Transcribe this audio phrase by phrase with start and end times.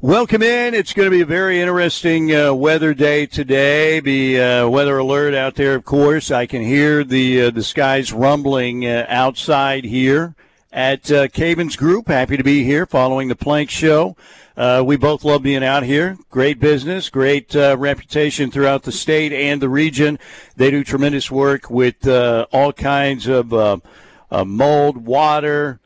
[0.00, 0.74] Welcome in.
[0.74, 3.98] It's going to be a very interesting uh, weather day today.
[3.98, 6.30] Be uh, weather alert out there, of course.
[6.30, 10.36] I can hear the uh, the skies rumbling uh, outside here
[10.72, 12.06] at uh, Cavens Group.
[12.06, 14.16] Happy to be here following the Plank Show.
[14.56, 16.16] Uh, we both love being out here.
[16.30, 20.20] Great business, great uh, reputation throughout the state and the region.
[20.54, 23.50] They do tremendous work with all kinds of
[24.30, 25.80] mold, water,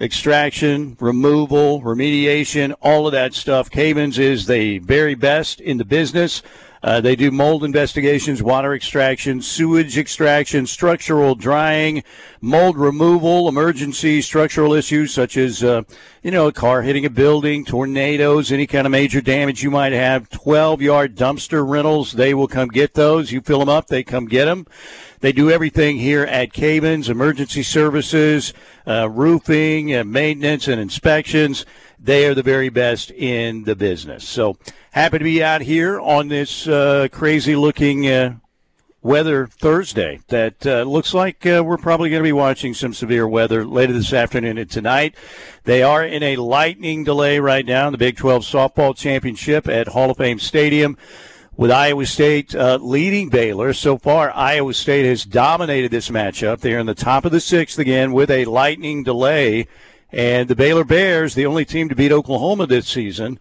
[0.00, 3.70] extraction, removal, remediation, all of that stuff.
[3.70, 6.42] Cavens is the very best in the business.
[6.84, 12.04] Uh, they do mold investigations, water extraction, sewage extraction, structural drying,
[12.42, 15.80] mold removal, emergency structural issues such as, uh,
[16.22, 19.94] you know, a car hitting a building, tornadoes, any kind of major damage you might
[19.94, 20.28] have.
[20.28, 23.32] 12 yard dumpster rentals, they will come get those.
[23.32, 24.66] You fill them up, they come get them.
[25.24, 28.52] They do everything here at Cavens, emergency services,
[28.86, 31.64] uh, roofing, uh, maintenance, and inspections.
[31.98, 34.28] They are the very best in the business.
[34.28, 34.58] So
[34.90, 38.34] happy to be out here on this uh, crazy looking uh,
[39.00, 43.26] weather Thursday that uh, looks like uh, we're probably going to be watching some severe
[43.26, 45.14] weather later this afternoon and tonight.
[45.62, 49.88] They are in a lightning delay right now in the Big 12 Softball Championship at
[49.88, 50.98] Hall of Fame Stadium
[51.56, 53.72] with Iowa State uh, leading Baylor.
[53.72, 56.60] So far, Iowa State has dominated this matchup.
[56.60, 59.66] They're in the top of the sixth again with a lightning delay.
[60.12, 63.38] And the Baylor Bears, the only team to beat Oklahoma this season,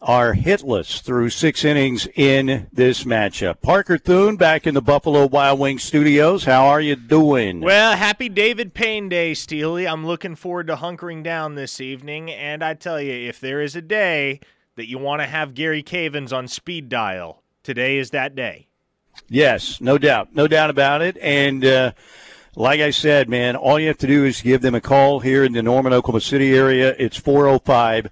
[0.00, 3.60] are hitless through six innings in this matchup.
[3.62, 6.44] Parker Thune back in the Buffalo Wild Wings studios.
[6.44, 7.60] How are you doing?
[7.60, 9.88] Well, happy David Payne Day, Steely.
[9.88, 12.30] I'm looking forward to hunkering down this evening.
[12.30, 14.38] And I tell you, if there is a day
[14.78, 17.42] that you want to have Gary Cavens on speed dial.
[17.62, 18.68] Today is that day.
[19.28, 20.34] Yes, no doubt.
[20.34, 21.18] No doubt about it.
[21.18, 21.92] And, uh,
[22.54, 25.44] like I said, man, all you have to do is give them a call here
[25.44, 26.94] in the Norman, Oklahoma City area.
[26.98, 28.10] It's 405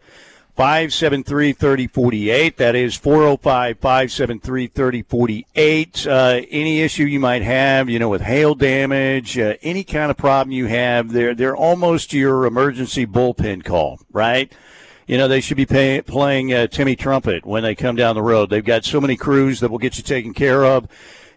[0.55, 2.57] 573 3048.
[2.57, 6.07] That is 405 573 3048.
[6.07, 10.17] Uh, any issue you might have, you know, with hail damage, uh, any kind of
[10.17, 14.53] problem you have, they're, they're almost your emergency bullpen call, right?
[15.07, 18.23] You know, they should be pay, playing uh, Timmy Trumpet when they come down the
[18.23, 18.51] road.
[18.51, 20.89] They've got so many crews that will get you taken care of,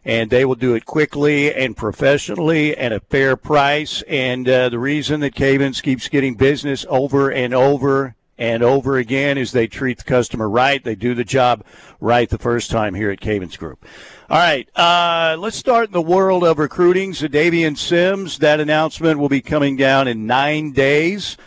[0.03, 4.01] and they will do it quickly and professionally at a fair price.
[4.07, 9.37] And uh, the reason that Cavens keeps getting business over and over and over again
[9.37, 10.83] is they treat the customer right.
[10.83, 11.63] They do the job
[11.99, 13.85] right the first time here at Cavens Group.
[14.31, 17.11] All right, uh, let's start in the world of recruiting.
[17.11, 21.37] Xadavien Sims, that announcement will be coming down in nine days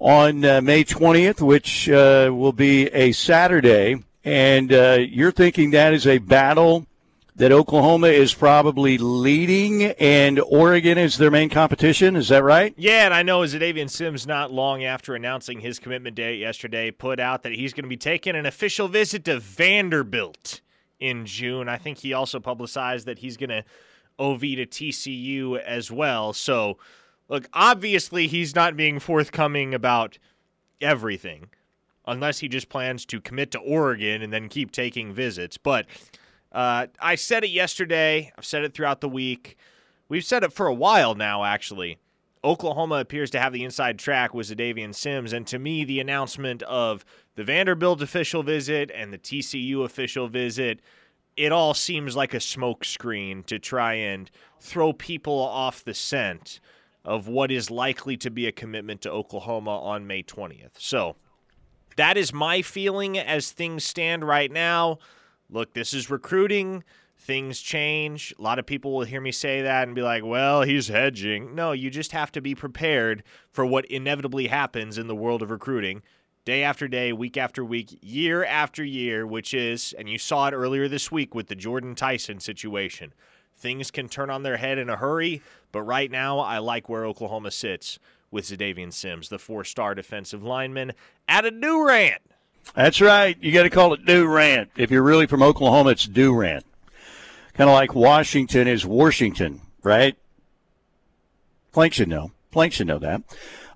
[0.00, 4.02] on uh, May 20th, which uh, will be a Saturday.
[4.24, 6.86] And uh, you're thinking that is a battle
[7.36, 12.16] that Oklahoma is probably leading and Oregon is their main competition.
[12.16, 12.74] Is that right?
[12.76, 17.20] Yeah, and I know Xadavien Sims, not long after announcing his commitment date yesterday, put
[17.20, 20.60] out that he's going to be taking an official visit to Vanderbilt
[20.98, 21.68] in June.
[21.68, 23.64] I think he also publicized that he's going to
[24.18, 26.34] OV to TCU as well.
[26.34, 26.76] So
[27.30, 30.18] Look, obviously he's not being forthcoming about
[30.80, 31.48] everything
[32.04, 35.56] unless he just plans to commit to Oregon and then keep taking visits.
[35.56, 35.86] But
[36.50, 38.32] uh, I said it yesterday.
[38.36, 39.56] I've said it throughout the week.
[40.08, 41.98] We've said it for a while now, actually.
[42.42, 46.62] Oklahoma appears to have the inside track with Xadavien Sims, and to me, the announcement
[46.64, 47.04] of
[47.36, 50.80] the Vanderbilt official visit and the TCU official visit,
[51.36, 56.60] it all seems like a smokescreen to try and throw people off the scent
[57.04, 60.78] of what is likely to be a commitment to Oklahoma on May 20th.
[60.78, 61.16] So
[61.96, 64.98] that is my feeling as things stand right now.
[65.48, 66.84] Look, this is recruiting.
[67.16, 68.32] Things change.
[68.38, 71.54] A lot of people will hear me say that and be like, well, he's hedging.
[71.54, 75.50] No, you just have to be prepared for what inevitably happens in the world of
[75.50, 76.02] recruiting
[76.44, 80.54] day after day, week after week, year after year, which is, and you saw it
[80.54, 83.12] earlier this week with the Jordan Tyson situation.
[83.56, 87.04] Things can turn on their head in a hurry, but right now I like where
[87.04, 87.98] Oklahoma sits
[88.30, 90.92] with Xadavien Sims, the four-star defensive lineman,
[91.28, 92.22] at a Durant.
[92.74, 93.36] That's right.
[93.40, 94.70] You got to call it Durant.
[94.76, 96.64] If you're really from Oklahoma, it's Durant.
[97.54, 100.16] Kind of like Washington is Washington, right?
[101.72, 102.32] Plank should know.
[102.50, 103.22] Plank should know that.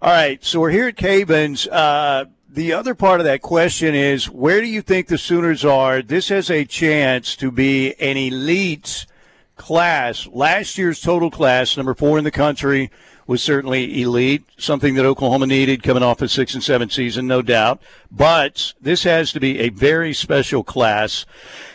[0.00, 1.66] All right, so we're here at Cavens.
[1.66, 6.02] Uh, the other part of that question is where do you think the Sooners are?
[6.02, 9.06] This has a chance to be an elite
[9.56, 12.90] class, last year's total class, number four in the country,
[13.26, 17.40] was certainly elite, something that Oklahoma needed coming off a six and seven season, no
[17.42, 17.80] doubt.
[18.10, 21.24] But this has to be a very special class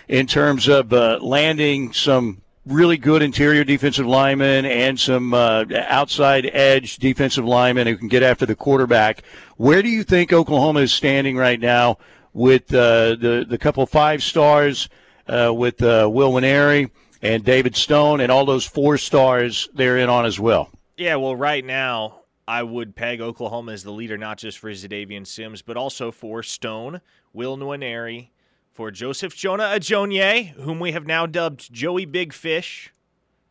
[0.07, 6.49] in terms of uh, landing some really good interior defensive linemen and some uh, outside
[6.53, 9.23] edge defensive linemen who can get after the quarterback.
[9.57, 11.97] Where do you think Oklahoma is standing right now
[12.31, 14.87] with uh, the the couple five stars
[15.27, 16.91] uh, with uh, Will Nwaneri
[17.21, 20.69] and David Stone and all those four stars they're in on as well?
[20.97, 25.25] Yeah, well, right now I would peg Oklahoma as the leader, not just for Xadavien
[25.25, 27.01] Sims, but also for Stone,
[27.31, 28.29] Will Nwaneri,
[28.71, 32.93] for Joseph Jonah Ajonye, whom we have now dubbed Joey Big Fish.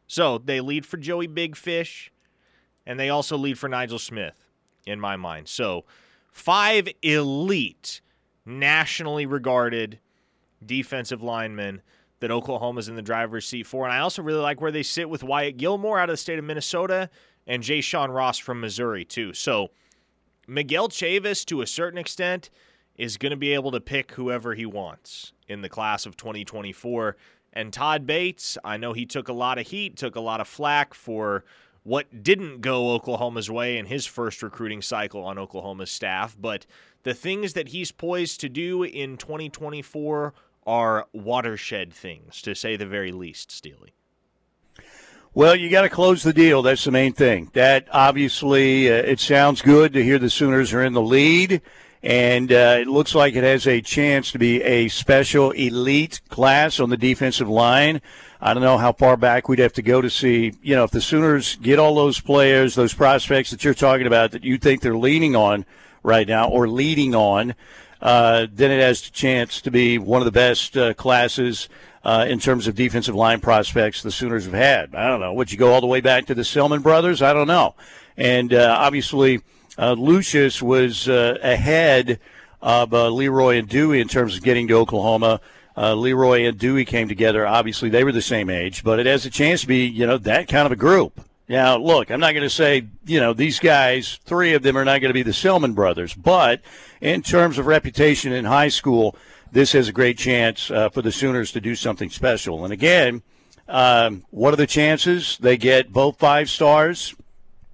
[0.06, 2.11] So they lead for Joey Big Fish,
[2.87, 4.49] and they also lead for Nigel Smith,
[4.87, 5.49] in my mind.
[5.49, 5.85] So
[6.32, 8.00] five elite,
[8.44, 9.99] nationally regarded
[10.65, 11.82] defensive linemen
[12.20, 13.85] that Oklahoma's in the driver's seat for.
[13.85, 16.38] And I also really like where they sit with Wyatt Gilmore out of the state
[16.38, 17.11] of Minnesota
[17.47, 19.32] and Jay Sean Ross from Missouri, too.
[19.32, 19.70] So
[20.47, 22.50] Miguel Chavis, to a certain extent,
[22.97, 27.17] is going to be able to pick whoever he wants in the class of 2024.
[27.53, 30.49] And Todd Bates, I know he took a lot of heat, took a lot of
[30.49, 31.44] flack for
[31.85, 36.67] what didn't go Oklahoma's way in his first recruiting cycle on Oklahoma's staff, but
[37.03, 40.35] the things that he's poised to do in 2024
[40.69, 43.94] are watershed things, to say the very least, Steely.
[45.35, 46.62] Well, you got to close the deal.
[46.62, 47.50] That's the main thing.
[47.55, 51.62] That obviously, uh, it sounds good to hear the Sooners are in the lead
[52.03, 56.79] and uh, it looks like it has a chance to be a special elite class
[56.79, 58.00] on the defensive line.
[58.41, 60.93] I don't know how far back we'd have to go to see, you know, if
[60.93, 64.81] the Sooners get all those players, those prospects that you're talking about that you think
[64.81, 65.65] they're leaning on
[66.05, 67.55] right now or leading on,
[68.00, 71.68] uh, then it has a chance to be one of the best uh, classes
[72.04, 74.94] uh, in terms of defensive line prospects the Sooners have had.
[74.94, 75.32] I don't know.
[75.34, 77.22] Would you go all the way back to the Selmon brothers?
[77.22, 77.74] I don't know.
[78.16, 79.40] And uh, obviously,
[79.76, 82.20] uh, Lucius was ahead
[82.62, 85.40] of Leroy and Dewey in terms of getting to Oklahoma.
[85.76, 87.46] Leroy and Dewey came together.
[87.46, 90.18] Obviously, they were the same age, but it has a chance to be, you know,
[90.18, 91.20] that kind of a group.
[91.48, 94.84] Now, look, I'm not going to say, you know, these guys, three of them are
[94.84, 96.60] not going to be the Selmon brothers, but
[97.00, 99.16] in terms of reputation in high school,
[99.50, 102.64] this has a great chance uh, for the Sooners to do something special.
[102.64, 103.22] And again,
[103.66, 107.14] um, what are the chances they get both five stars?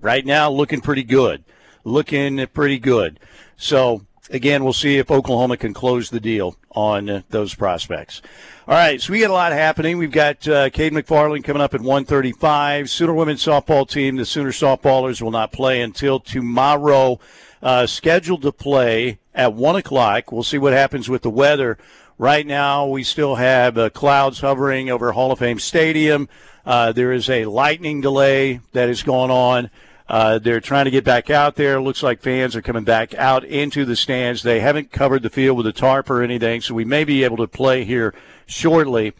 [0.00, 1.42] Right now, looking pretty good
[1.84, 3.20] looking pretty good.
[3.56, 8.22] So again, we'll see if Oklahoma can close the deal on uh, those prospects.
[8.66, 9.98] All right, so we got a lot happening.
[9.98, 12.88] We've got uh, Cade McFarland coming up at 1:35.
[12.88, 17.18] Sooner women's softball team, the Sooner softballers, will not play until tomorrow.
[17.62, 20.30] Uh, scheduled to play at one o'clock.
[20.30, 21.78] We'll see what happens with the weather.
[22.18, 26.28] Right now, we still have uh, clouds hovering over Hall of Fame Stadium.
[26.64, 29.70] Uh, there is a lightning delay that is going on.
[30.06, 31.80] Uh, they're trying to get back out there.
[31.80, 34.42] Looks like fans are coming back out into the stands.
[34.42, 37.38] They haven't covered the field with a tarp or anything, so we may be able
[37.38, 38.14] to play here
[38.46, 39.14] shortly.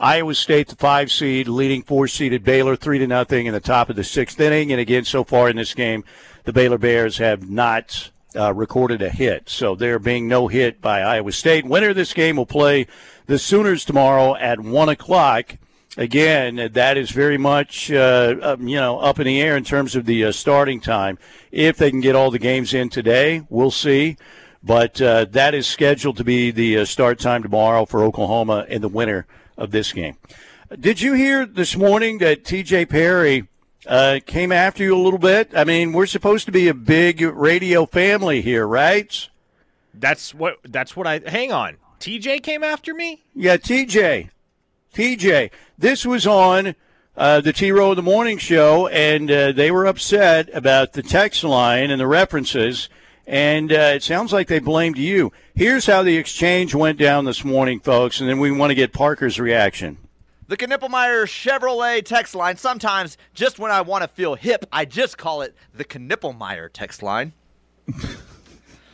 [0.00, 3.90] Iowa State, the five seed, leading four seeded Baylor, three to nothing in the top
[3.90, 4.70] of the sixth inning.
[4.70, 6.04] And again, so far in this game,
[6.44, 9.48] the Baylor Bears have not uh, recorded a hit.
[9.48, 11.66] So there being no hit by Iowa State.
[11.66, 12.86] Winner of this game will play
[13.26, 15.56] the Sooners tomorrow at one o'clock
[15.98, 20.06] again, that is very much uh, you know up in the air in terms of
[20.06, 21.18] the uh, starting time.
[21.52, 24.16] If they can get all the games in today, we'll see.
[24.62, 28.80] But uh, that is scheduled to be the uh, start time tomorrow for Oklahoma in
[28.80, 30.16] the winner of this game.
[30.78, 32.86] Did you hear this morning that T.J.
[32.86, 33.48] Perry
[33.86, 35.52] uh, came after you a little bit?
[35.54, 39.28] I mean, we're supposed to be a big radio family here, right?
[39.94, 40.58] That's what.
[40.64, 41.20] That's what I.
[41.26, 41.76] Hang on.
[42.00, 43.24] TJ came after me?
[43.34, 44.30] Yeah, TJ.
[44.94, 46.74] TJ, this was on
[47.16, 51.02] uh, the T Row of the Morning Show, and uh, they were upset about the
[51.02, 52.88] text line and the references,
[53.26, 55.32] and uh, it sounds like they blamed you.
[55.54, 58.92] Here's how the exchange went down this morning, folks, and then we want to get
[58.92, 59.98] Parker's reaction.
[60.46, 62.56] The Knippelmier Chevrolet text line.
[62.56, 67.02] Sometimes, just when I want to feel hip, I just call it the Knippelmier text
[67.02, 67.34] line.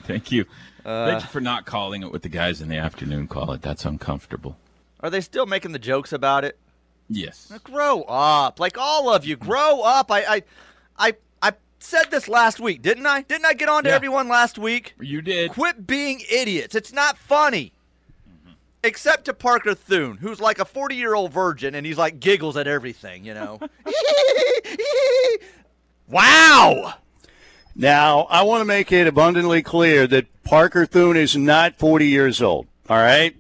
[0.05, 0.47] Thank you.
[0.85, 3.63] Uh, Thank you for not calling it what the guys in the afternoon call it.
[3.63, 4.57] That's uncomfortable.
[5.04, 6.58] Are they still making the jokes about it?
[7.11, 7.52] Yes.
[7.62, 9.37] Grow up, like all of you.
[9.37, 10.11] Grow up.
[10.11, 10.42] I, I,
[10.96, 13.20] I, I said this last week, didn't I?
[13.20, 13.96] Didn't I get on to yeah.
[13.96, 14.94] everyone last week?
[14.99, 15.50] You did.
[15.50, 16.75] Quit being idiots.
[16.75, 17.75] It's not funny.
[18.26, 18.52] Mm-hmm.
[18.82, 22.56] Except to Parker Thune, who's like a 40 year old virgin and he's like giggles
[22.56, 23.61] at everything, you know?
[26.08, 26.94] wow!
[27.76, 32.40] Now, I want to make it abundantly clear that Parker Thune is not 40 years
[32.40, 33.37] old, all right?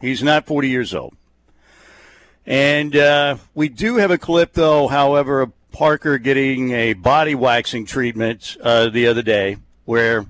[0.00, 1.14] He's not 40 years old.
[2.46, 7.84] And uh, we do have a clip, though, however, of Parker getting a body waxing
[7.84, 10.26] treatment uh, the other day where,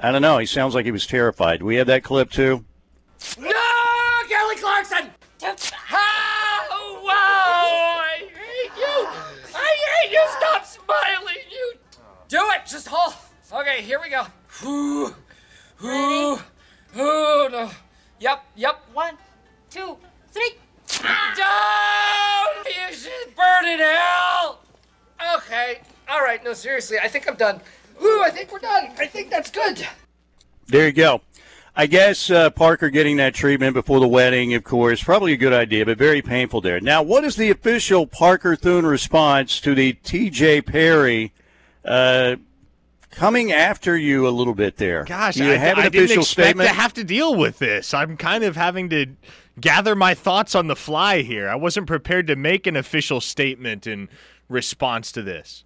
[0.00, 1.58] I don't know, he sounds like he was terrified.
[1.58, 2.64] Do we have that clip, too?
[3.38, 3.50] No,
[4.28, 5.10] Kelly Clarkson!
[5.42, 7.10] Oh, wow!
[7.12, 9.08] I hate you!
[9.54, 10.24] I hate you!
[10.38, 11.36] Stop smiling!
[11.50, 11.74] You
[12.28, 12.66] do it!
[12.66, 13.14] Just hold.
[13.52, 14.24] Okay, here we go.
[14.64, 15.14] Ooh,
[15.84, 16.38] ooh,
[16.96, 17.70] ooh, no.
[18.20, 18.84] Yep, yep.
[18.92, 19.16] One,
[19.70, 19.96] two,
[20.30, 20.54] three.
[21.02, 22.46] Down!
[22.66, 24.60] You should burn in hell!
[25.36, 25.80] Okay,
[26.10, 27.60] alright, no, seriously, I think I'm done.
[28.02, 28.90] Ooh, I think we're done.
[28.98, 29.86] I think that's good.
[30.66, 31.22] There you go.
[31.76, 35.52] I guess uh, Parker getting that treatment before the wedding, of course, probably a good
[35.52, 36.78] idea, but very painful there.
[36.80, 40.62] Now, what is the official Parker Thune response to the T.J.
[40.62, 41.32] Perry
[41.84, 42.36] uh,
[43.14, 45.04] coming after you a little bit there?
[45.04, 46.68] Gosh, you I, have an I didn't official expect statement?
[46.68, 47.94] to have to deal with this.
[47.94, 49.06] I'm kind of having to
[49.60, 51.48] gather my thoughts on the fly here.
[51.48, 54.08] I wasn't prepared to make an official statement in
[54.48, 55.64] response to this.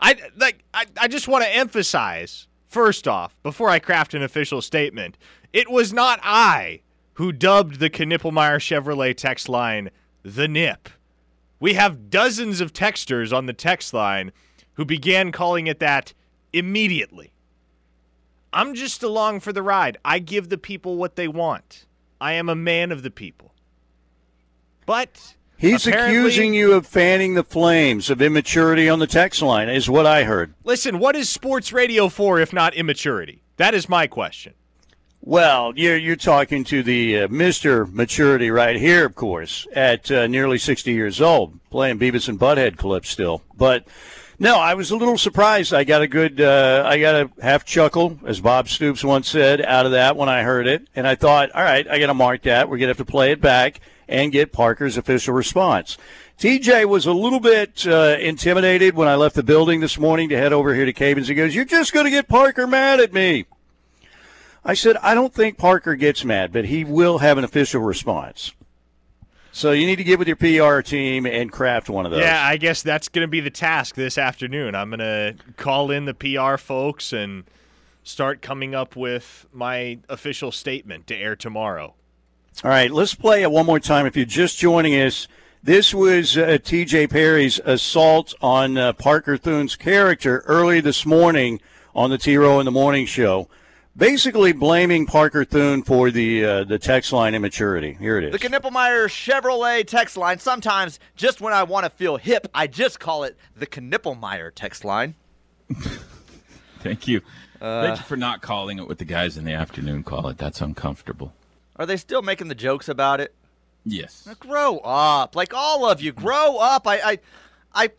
[0.00, 0.64] I like.
[0.72, 5.16] I, I just want to emphasize first off, before I craft an official statement,
[5.52, 6.80] it was not I
[7.14, 9.90] who dubbed the Knippelmier Chevrolet text line
[10.24, 10.88] the Nip.
[11.60, 14.32] We have dozens of texters on the text line
[14.72, 16.12] who began calling it that
[16.54, 17.32] immediately.
[18.52, 19.98] I'm just along for the ride.
[20.04, 21.86] I give the people what they want.
[22.20, 23.52] I am a man of the people.
[24.86, 29.90] But He's accusing you of fanning the flames of immaturity on the text line, is
[29.90, 30.54] what I heard.
[30.62, 33.42] Listen, what is sports radio for if not immaturity?
[33.56, 34.54] That is my question.
[35.20, 40.26] Well, you're you're talking to the uh, Mister Maturity right here, of course, at uh,
[40.26, 43.42] nearly 60 years old, playing Beavis and Butthead clips still.
[43.56, 43.86] But
[44.44, 45.72] no, I was a little surprised.
[45.72, 49.62] I got a good, uh, I got a half chuckle, as Bob Stoops once said,
[49.62, 52.14] out of that when I heard it, and I thought, all right, I got to
[52.14, 52.68] mark that.
[52.68, 55.96] We're gonna have to play it back and get Parker's official response.
[56.38, 60.36] TJ was a little bit uh, intimidated when I left the building this morning to
[60.36, 61.28] head over here to Cavens.
[61.28, 63.46] He goes, "You're just going to get Parker mad at me."
[64.62, 68.52] I said, I don't think Parker gets mad, but he will have an official response.
[69.54, 72.22] So you need to get with your PR team and craft one of those.
[72.22, 74.74] Yeah, I guess that's going to be the task this afternoon.
[74.74, 77.44] I'm going to call in the PR folks and
[78.02, 81.94] start coming up with my official statement to air tomorrow.
[82.64, 84.06] All right, let's play it one more time.
[84.06, 85.28] If you're just joining us,
[85.62, 87.06] this was uh, T.J.
[87.06, 91.60] Perry's assault on uh, Parker Thune's character early this morning
[91.94, 93.48] on the T Row in the Morning Show,
[93.96, 97.94] basically blaming Parker Thune for the uh, the text line immaturity.
[97.94, 98.32] Here it is.
[98.32, 100.38] The Knippelmier Chevrolet text line.
[100.38, 104.84] Sometimes, just when I want to feel hip, I just call it the Knippelmier text
[104.84, 105.14] line.
[106.80, 107.22] Thank you.
[107.60, 110.36] Thank you for not calling it what the guys in the afternoon call it.
[110.36, 111.32] That's uncomfortable.
[111.76, 113.34] Are they still making the jokes about it?
[113.84, 114.28] Yes.
[114.38, 116.12] Grow up, like all of you.
[116.12, 116.86] Grow up.
[116.86, 117.18] I, I,
[117.74, 117.90] I, I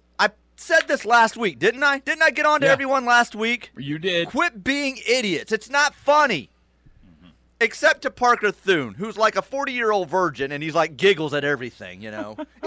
[0.56, 2.00] said this last week, didn't I?
[2.00, 2.74] Didn't I get on to Yeah.
[2.74, 3.72] everyone last week?
[3.78, 4.28] You did.
[4.28, 5.52] Quit being idiots.
[5.52, 6.50] It's not funny.
[7.62, 11.34] Except to Parker Thune, who's like a 40 year old virgin and he's like giggles
[11.34, 12.36] at everything, you know?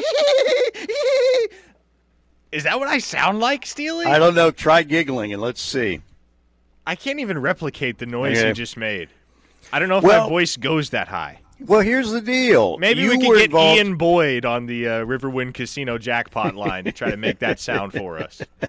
[2.51, 4.07] Is that what I sound like, Steely?
[4.07, 4.51] I don't know.
[4.51, 6.01] Try giggling and let's see.
[6.87, 8.49] I can't even replicate the noise Okay.
[8.49, 9.11] you just made.
[9.71, 11.41] I don't know if Well- my voice goes that high.
[11.67, 12.79] Well, here's the deal.
[12.79, 16.85] Maybe You we could get involved- Ian Boyd on the uh, Riverwind Casino jackpot line
[16.85, 18.43] to try to make that sound for us.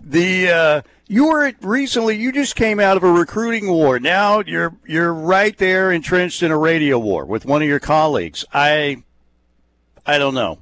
[0.00, 2.16] The uh, you were recently.
[2.16, 3.98] You just came out of a recruiting war.
[3.98, 8.44] Now you're you're right there entrenched in a radio war with one of your colleagues.
[8.54, 9.02] I
[10.06, 10.58] I don't know.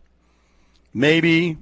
[0.95, 1.59] Maybe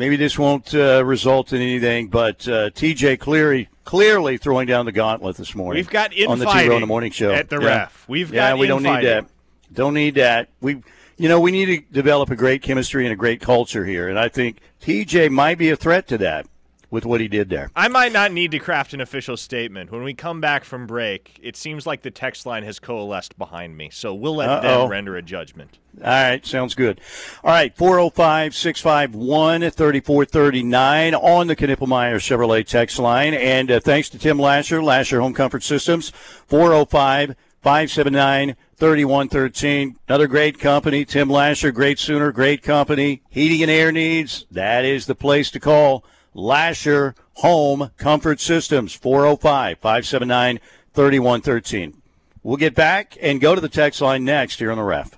[0.00, 2.08] maybe this won't uh, result in anything.
[2.08, 3.18] But uh, T.J.
[3.18, 5.78] Cleary clearly throwing down the gauntlet this morning.
[5.78, 7.66] We've got on the T-Row in the morning show at the Yeah.
[7.66, 8.04] ref.
[8.08, 8.50] We've yeah.
[8.50, 9.26] got we don't need that.
[9.72, 10.48] Don't need that.
[10.60, 10.82] We.
[11.16, 14.18] You know, we need to develop a great chemistry and a great culture here, and
[14.18, 16.46] I think TJ might be a threat to that
[16.90, 17.70] with what he did there.
[17.76, 19.90] I might not need to craft an official statement.
[19.92, 23.76] When we come back from break, it seems like the text line has coalesced behind
[23.76, 24.82] me, so we'll let Uh-oh.
[24.82, 25.78] them render a judgment.
[25.98, 27.00] All right, sounds good.
[27.42, 33.34] All right, 405 651 3439 on the Knippelmier Chevrolet text line.
[33.34, 36.10] And uh, thanks to Tim Lasher, Lasher Home Comfort Systems,
[36.46, 39.96] 405 579 3113.
[40.08, 43.22] Another great company, Tim Lasher, great Sooner, great company.
[43.28, 46.04] Heating and air needs, that is the place to call.
[46.34, 50.60] Lasher Home Comfort Systems, 405 579
[50.92, 51.94] 3113.
[52.42, 55.16] We'll get back and go to the text line next here on the ref.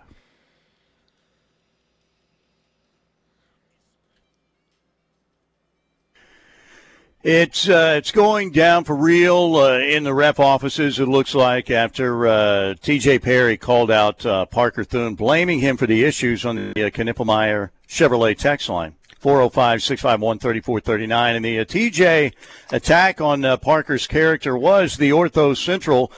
[7.22, 10.98] It's uh, it's going down for real uh, in the ref offices.
[10.98, 13.20] It looks like after uh, T.J.
[13.20, 17.70] Perry called out uh, Parker Thune, blaming him for the issues on the uh, Knippelmier
[17.86, 18.96] Chevrolet text line.
[19.22, 21.36] 405-651-3439.
[21.36, 22.32] And the uh, TJ
[22.70, 26.12] attack on uh, Parker's character was the Ortho Central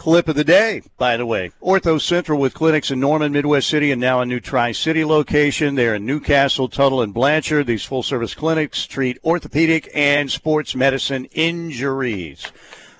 [0.00, 1.52] clip of the day, by the way.
[1.62, 5.74] Ortho Central with clinics in Norman, Midwest City, and now a new Tri City location.
[5.74, 7.66] They're in Newcastle, Tuttle, and Blanchard.
[7.66, 12.50] These full service clinics treat orthopedic and sports medicine injuries.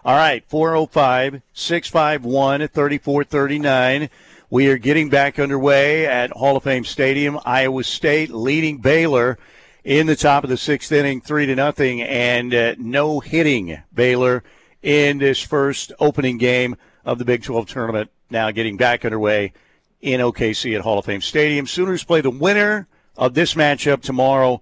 [0.05, 4.11] All right, 405 651 3439.
[4.53, 7.39] We are getting back underway at Hall of Fame Stadium.
[7.45, 9.39] Iowa State leading Baylor
[9.85, 14.43] in the top of the sixth inning, three to nothing, and uh, no hitting Baylor
[14.83, 18.11] in this first opening game of the Big 12 tournament.
[18.29, 19.53] Now getting back underway
[20.01, 21.69] in OKC at Hall of Fame Stadium.
[21.69, 24.61] Sooners play the winner of this matchup tomorrow.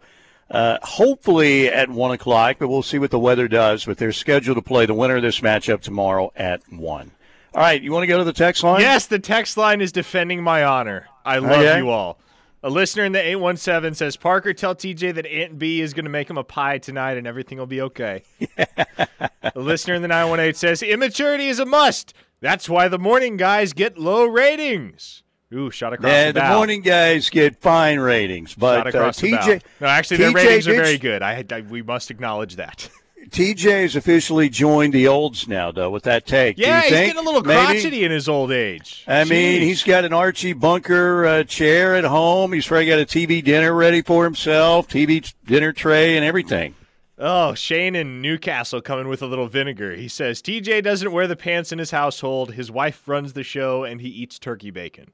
[0.51, 3.87] Uh, hopefully at one o'clock, but we'll see what the weather does.
[3.87, 7.13] But they're scheduled to play the winner of this matchup tomorrow at one.
[7.55, 8.81] All right, you want to go to the text line?
[8.81, 11.07] Yes, the text line is defending my honor.
[11.25, 11.79] I love Okay.
[11.79, 12.19] you all.
[12.63, 16.11] A listener in the 817 says, Parker, tell TJ that Aunt B is going to
[16.11, 18.23] make him a pie tonight and everything will be okay.
[18.59, 22.15] a listener in the 918 says, immaturity is a must.
[22.41, 25.23] That's why the morning guys get low ratings.
[25.55, 28.93] Ooh, shot across the Yeah, the the morning guys get fine ratings, Shot but uh,
[28.93, 29.11] bow.
[29.11, 31.23] TJ No, actually, their TJ ratings are very good.
[31.23, 32.91] I, I we must acknowledge that.
[33.31, 35.91] TJ has officially joined the olds now, though.
[35.91, 37.07] With that take, Do you yeah, he's think?
[37.15, 37.65] getting a little Maybe?
[37.81, 39.05] crotchety in his old age.
[39.07, 42.53] I mean, he's got an Archie Bunker uh, chair at home.
[42.53, 46.75] He's probably got a TV dinner ready for himself, TV dinner tray, and everything.
[47.21, 49.97] Oh, Shane in Newcastle coming with a little vinegar.
[49.97, 52.53] He says TJ doesn't wear the pants in his household.
[52.55, 55.11] His wife runs the show, and he eats turkey bacon.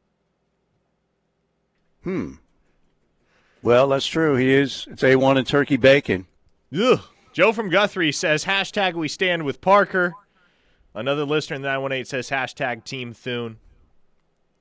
[2.02, 2.32] Hmm.
[3.62, 4.36] Well, that's true.
[4.36, 4.86] He is.
[4.90, 6.26] It's A1 and turkey bacon.
[6.78, 7.00] Ugh.
[7.34, 10.14] Joe from Guthrie says hashtag we stand with Parker.
[10.94, 13.56] Another listener in the 918 says hashtag Team Thune.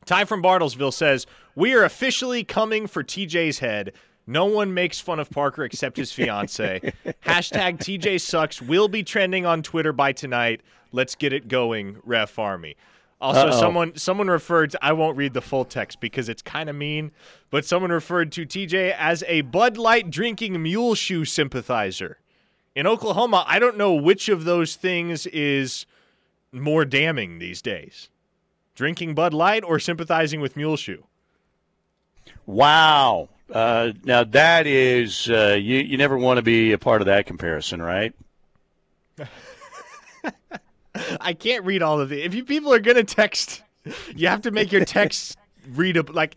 [0.08, 3.94] Ty from Bartlesville says we are officially coming for TJ's head.
[4.26, 6.80] No one makes fun of Parker except his fiance.
[7.24, 10.62] hashtag TJ sucks will be trending on Twitter by tonight.
[10.92, 12.76] Let's get it going, Ref Army.
[13.22, 13.60] Also, Uh-oh.
[13.60, 17.12] someone someone referred to I won't read the full text because it's kind of mean,
[17.52, 22.18] but someone referred to TJ as a Bud Light drinking mule shoe sympathizer.
[22.76, 25.86] In Oklahoma, I don't know which of those things is
[26.52, 28.10] more damning these days.
[28.76, 31.04] Drinking Bud Light or sympathizing with mule shoe?
[32.46, 33.30] Wow.
[33.52, 35.78] Uh, now that is uh, you.
[35.80, 38.14] You never want to be a part of that comparison, right?
[41.22, 42.20] I can't read all of it.
[42.20, 43.62] If you people are going to text,
[44.16, 45.38] you have to make your text
[45.74, 46.14] readable.
[46.14, 46.36] Like,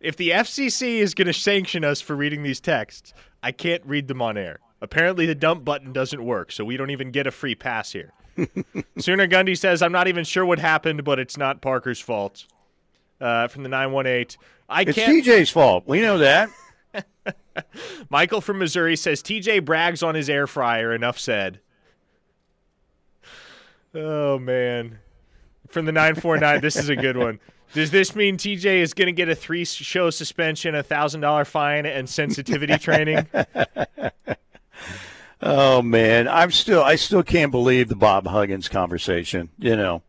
[0.00, 4.08] if the FCC is going to sanction us for reading these texts, I can't read
[4.08, 4.60] them on air.
[4.80, 8.12] Apparently, the dump button doesn't work, so we don't even get a free pass here.
[8.98, 12.46] Sooner Gundy says, I'm not even sure what happened, but it's not Parker's fault.
[13.20, 14.38] Uh, from the 918.
[14.68, 15.24] I It's can't.
[15.24, 15.84] TJ's fault.
[15.88, 16.50] We know that.
[18.10, 20.92] Michael from Missouri says TJ brags on his air fryer.
[20.94, 21.58] Enough said.
[23.92, 25.00] Oh man.
[25.66, 27.40] From the 949, this is a good one.
[27.74, 31.44] Does this mean TJ is going to get a three show suspension, a thousand dollar
[31.44, 33.26] fine, and sensitivity training?
[35.40, 39.50] Oh man, I'm still I still can't believe the Bob Huggins conversation.
[39.58, 40.02] You know,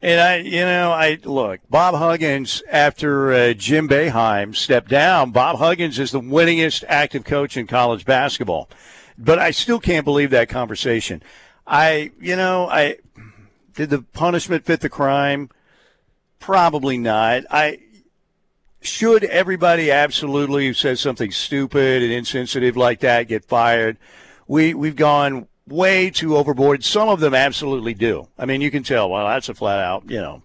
[0.00, 5.32] and I you know I look Bob Huggins after uh, Jim Boeheim stepped down.
[5.32, 8.68] Bob Huggins is the winningest active coach in college basketball,
[9.18, 11.22] but I still can't believe that conversation.
[11.66, 12.98] I you know I
[13.74, 15.50] did the punishment fit the crime?
[16.38, 17.44] Probably not.
[17.50, 17.78] I
[18.80, 23.96] should everybody absolutely who says something stupid and insensitive like that get fired?
[24.46, 26.84] We we've gone way too overboard.
[26.84, 28.28] Some of them absolutely do.
[28.38, 29.10] I mean, you can tell.
[29.10, 30.10] Well, that's a flat out.
[30.10, 30.42] You know,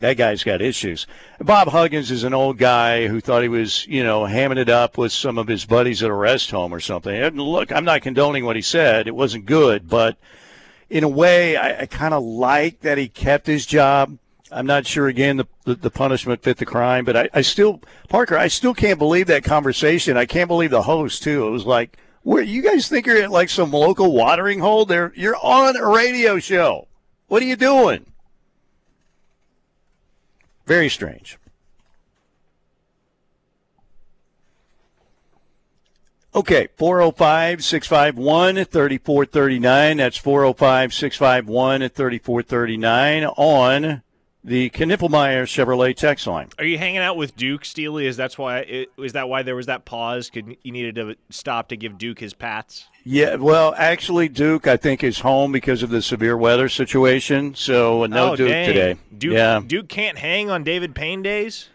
[0.00, 1.06] that guy's got issues.
[1.40, 4.96] Bob Huggins is an old guy who thought he was, you know, hamming it up
[4.96, 7.14] with some of his buddies at a rest home or something.
[7.14, 9.06] And look, I'm not condoning what he said.
[9.06, 10.16] It wasn't good, but
[10.88, 14.18] in a way, I, I kind of like that he kept his job.
[14.50, 17.82] I'm not sure again the, the, the punishment fit the crime, but I, I still
[18.08, 20.16] Parker, I still can't believe that conversation.
[20.16, 21.46] I can't believe the host too.
[21.46, 24.84] It was like, where you guys think you're at like some local watering hole?
[24.84, 26.88] There, you're on a radio show.
[27.28, 28.06] What are you doing?
[30.66, 31.38] Very strange.
[36.32, 39.96] Okay, 405 651 3439.
[39.96, 44.02] That's 405 651 3439 on
[44.42, 46.48] the Knippelmier Chevrolet text line.
[46.58, 48.06] Are you hanging out with Duke, Steely?
[48.06, 48.60] Is that's why?
[48.60, 50.30] It, is that why there was that pause?
[50.30, 52.86] Could you needed to stop to give Duke his pats?
[53.04, 57.54] Yeah, well, actually, Duke, I think, is home because of the severe weather situation.
[57.54, 58.66] So, no oh, Duke dang.
[58.66, 58.96] today.
[59.16, 59.60] Duke, yeah.
[59.66, 61.68] Duke can't hang on David Payne days.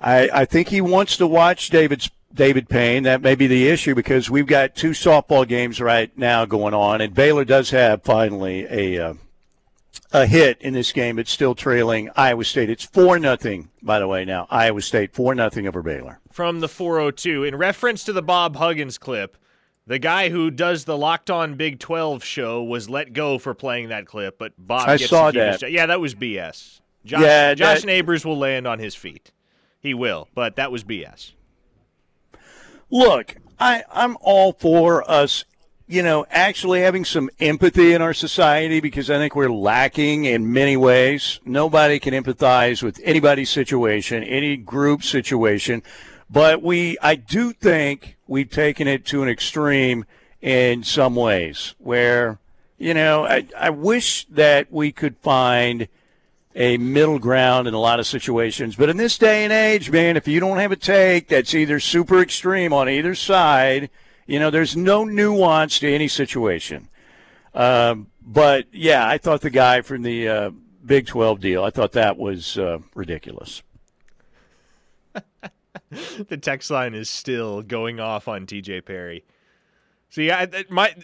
[0.00, 3.02] I, I think he wants to watch David's David Payne.
[3.02, 7.00] That may be the issue because we've got two softball games right now going on,
[7.00, 9.14] and Baylor does have finally a uh,
[10.12, 11.18] a hit in this game.
[11.18, 12.70] It's still trailing Iowa State.
[12.70, 14.24] It's four nothing, by the way.
[14.24, 16.20] Now Iowa State four nothing over Baylor.
[16.32, 19.36] From the 402, in reference to the Bob Huggins clip,
[19.86, 23.88] the guy who does the Locked On Big 12 show was let go for playing
[23.88, 24.88] that clip, but Bob.
[24.88, 25.72] I gets saw his that.
[25.72, 26.80] Yeah, that was BS.
[27.04, 29.32] Josh, Yeah, Josh that- Neighbors will land on his feet.
[29.80, 31.32] He will, but that was BS.
[32.90, 35.44] Look, I, I'm all for us,
[35.88, 40.52] you know, actually having some empathy in our society because I think we're lacking in
[40.52, 41.40] many ways.
[41.46, 45.82] Nobody can empathize with anybody's situation, any group situation.
[46.28, 50.04] But we, I do think we've taken it to an extreme
[50.42, 52.38] in some ways where,
[52.76, 55.88] you know, I, I wish that we could find
[56.54, 58.76] a middle ground in a lot of situations.
[58.76, 61.80] But in this day and age, man, if you don't have a take that's either
[61.80, 63.88] super extreme on either side,
[64.28, 66.88] you know, there's no nuance to any situation.
[67.54, 70.50] Um, but yeah, I thought the guy from the uh,
[70.84, 73.62] Big 12 deal, I thought that was uh, ridiculous.
[76.28, 79.24] the text line is still going off on TJ Perry.
[80.10, 80.94] See, I, my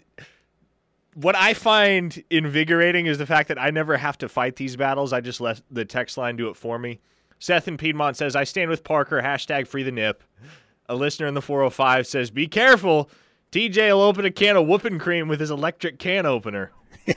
[1.15, 5.13] what I find invigorating is the fact that I never have to fight these battles.
[5.13, 7.01] I just let the text line do it for me.
[7.39, 10.25] Seth in Piedmont says, "I stand with Parker." Hashtag free the nip.
[10.89, 13.09] A listener in the 405 says, "Be careful.
[13.51, 16.73] TJ will open a can of whooping cream with his electric can opener."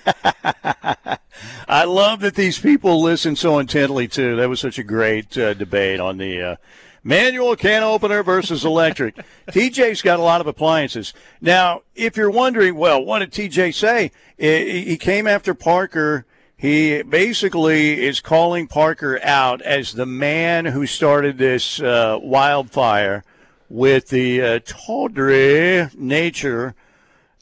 [1.68, 4.36] I love that these people listen so intently too.
[4.36, 6.56] That was such a great uh, debate on the uh,
[7.04, 9.16] manual can opener versus electric.
[9.50, 11.14] TJ's got a lot of appliances.
[11.42, 14.12] Now, if you're wondering, well, what did TJ say?
[14.38, 16.26] He came after Parker.
[16.56, 23.24] He basically is calling Parker out as the man who started this uh, wildfire
[23.70, 26.76] with the uh, tawdry nature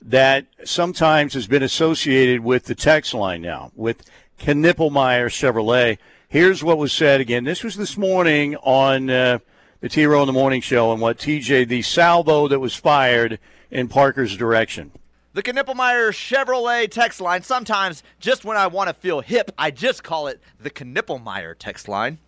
[0.01, 4.03] that sometimes has been associated with the text line now with
[4.39, 5.97] Knippelmier Chevrolet.
[6.27, 7.43] Here's what was said again.
[7.43, 9.39] This was this morning on uh,
[9.81, 13.39] the T Row in the Morning Show, and what TJ, the salvo that was fired
[13.71, 14.91] in Parker's direction.
[15.33, 17.43] The Knippelmier Chevrolet text line.
[17.43, 21.88] Sometimes, just when I want to feel hip, I just call it the Knippelmier text
[21.88, 22.19] line.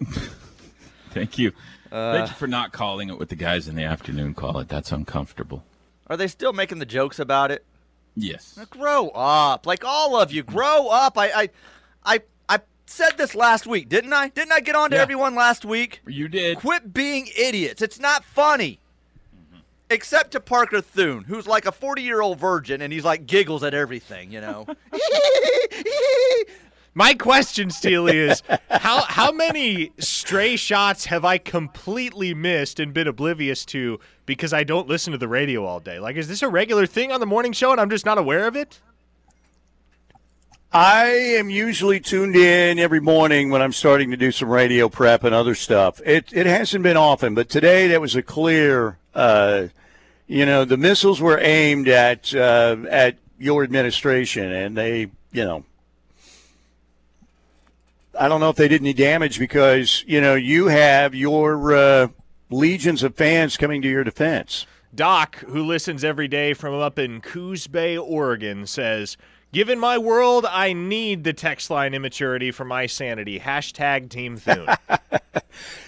[1.10, 1.52] Thank you.
[1.92, 4.68] Uh, Thank you for not calling it what the guys in the afternoon call it.
[4.68, 5.62] That's uncomfortable.
[6.08, 7.64] Are they still making the jokes about it?
[8.16, 8.58] Yes.
[8.70, 10.42] Grow up, like all of you.
[10.42, 11.16] Grow up.
[11.18, 11.48] I, I,
[12.04, 14.28] I, I said this last week, didn't I?
[14.30, 15.02] Didn't I get on to Yeah.
[15.02, 16.00] everyone last week?
[16.06, 16.58] You did.
[16.58, 17.82] Quit being idiots.
[17.82, 18.78] It's not funny.
[19.36, 19.60] Mm-hmm.
[19.90, 23.62] Except to Parker Thune, who's like a 40 year old virgin and he's like giggles
[23.62, 24.66] at everything, you know?
[26.94, 33.08] My question, Steely, is how how many stray shots have I completely missed and been
[33.08, 35.98] oblivious to because I don't listen to the radio all day?
[35.98, 38.46] Like, is this a regular thing on the morning show and I'm just not aware
[38.46, 38.80] of it?
[40.70, 45.24] I am usually tuned in every morning when I'm starting to do some radio prep
[45.24, 46.00] and other stuff.
[46.04, 48.98] It it hasn't been often, but today that was a clear.
[49.14, 49.68] Uh,
[50.26, 55.64] you know, the missiles were aimed at uh, at your administration, and they, you know,
[58.18, 62.08] I don't know if they did any damage because you know you have your uh,
[62.50, 64.66] legions of fans coming to your defense.
[64.94, 69.16] Doc, who listens every day from up in Coos Bay, Oregon, says,
[69.50, 73.40] Given my world, I need the text line immaturity for my sanity.
[73.40, 74.68] Hashtag Team Thune.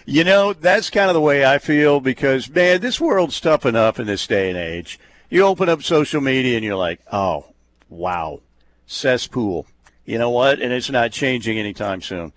[0.06, 3.98] You know, that's kind of the way I feel because, man, this world's tough enough
[3.98, 5.00] in this day and age.
[5.30, 7.46] You open up social media and you're like, oh,
[7.88, 8.40] wow,
[8.86, 9.66] cesspool.
[10.04, 10.60] You know what?
[10.60, 12.32] And it's not changing anytime soon.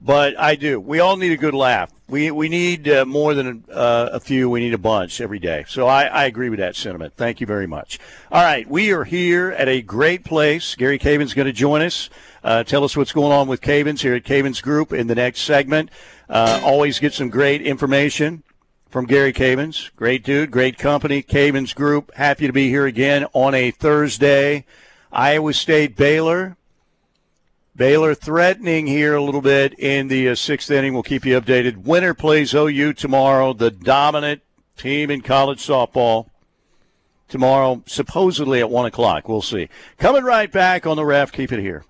[0.00, 0.78] But I do.
[0.78, 1.90] We all need a good laugh.
[2.08, 4.50] We we need uh, more than uh, a few.
[4.50, 5.64] We need a bunch every day.
[5.68, 7.14] So I, I agree with that sentiment.
[7.16, 7.98] Thank you very much.
[8.30, 10.74] All right, we are here at a great place.
[10.74, 12.10] Gary Caven's going to join us.
[12.44, 15.40] Uh, tell us what's going on with Cavens here at Cavens Group in the next
[15.40, 15.90] segment.
[16.28, 18.42] Uh, always get some great information
[18.90, 19.90] from Gary Cavens.
[19.96, 21.22] Great dude, great company.
[21.22, 22.14] Cavens Group.
[22.14, 24.66] Happy to be here again on a Thursday.
[25.10, 26.56] Iowa State Baylor.
[27.76, 30.94] Baylor threatening here a little bit in the uh, sixth inning.
[30.94, 31.84] We'll keep you updated.
[31.84, 34.40] Winner plays OU tomorrow, the dominant
[34.78, 36.28] team in college softball.
[37.28, 39.28] Tomorrow, supposedly at 1 o'clock.
[39.28, 39.68] We'll see.
[39.98, 41.32] Coming right back on the ref.
[41.32, 41.84] Keep it here.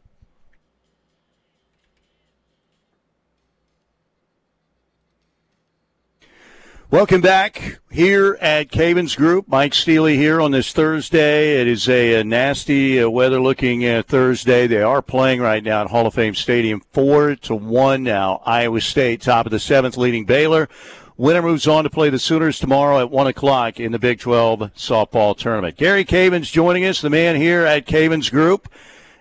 [6.96, 9.48] Welcome back here at Cavens Group.
[9.48, 11.60] Mike Steely here on this Thursday.
[11.60, 14.66] It is a, a nasty uh, weather-looking uh, Thursday.
[14.66, 18.40] They are playing right now at Hall of Fame Stadium, four to one now.
[18.46, 20.70] Iowa State, top of the seventh, leading Baylor.
[21.18, 24.60] Winner moves on to play the Sooners tomorrow at one o'clock in the Big 12
[24.74, 25.76] softball tournament.
[25.76, 28.70] Gary Cavens joining us, the man here at Cavens Group.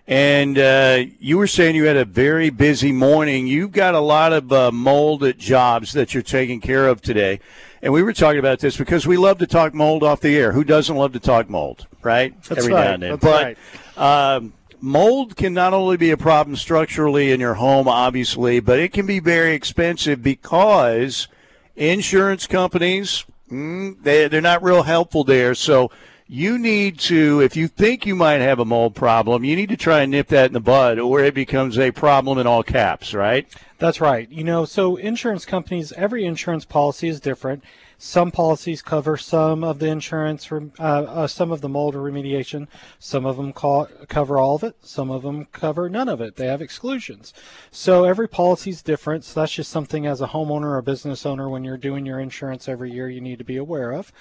[0.08, 3.48] And uh, you were saying you had a very busy morning.
[3.48, 7.40] You've got a lot of uh, mold jobs that you're taking care of today.
[7.82, 10.52] And we were talking about this because we love to talk mold off the air.
[10.52, 12.40] Who doesn't love to talk mold, right?
[12.44, 12.84] That's Every right.
[12.86, 13.10] now and then.
[13.12, 13.58] That's but
[13.98, 14.36] right.
[14.36, 18.94] um, mold can not only be a problem structurally in your home, obviously, but it
[18.94, 21.28] can be very expensive because
[21.76, 25.56] insurance companies mm, they they're not real helpful there.
[25.56, 25.92] So
[26.28, 29.78] you need to, if you think you might have a mold problem, you need to
[29.78, 33.14] try and nip that in the bud, or it becomes a problem in all caps,
[33.14, 33.48] right?
[33.78, 34.30] That's right.
[34.32, 37.64] You know, so insurance companies, every insurance policy is different.
[37.98, 42.68] Some policies cover some of the insurance, uh, uh, some of the mold remediation.
[43.00, 44.76] Some of them call, cover all of it.
[44.82, 46.36] Some of them cover none of it.
[46.36, 47.34] They have exclusions.
[47.72, 49.24] So every policy is different.
[49.24, 52.68] So that's just something as a homeowner or business owner, when you're doing your insurance
[52.68, 54.12] every year, you need to be aware of.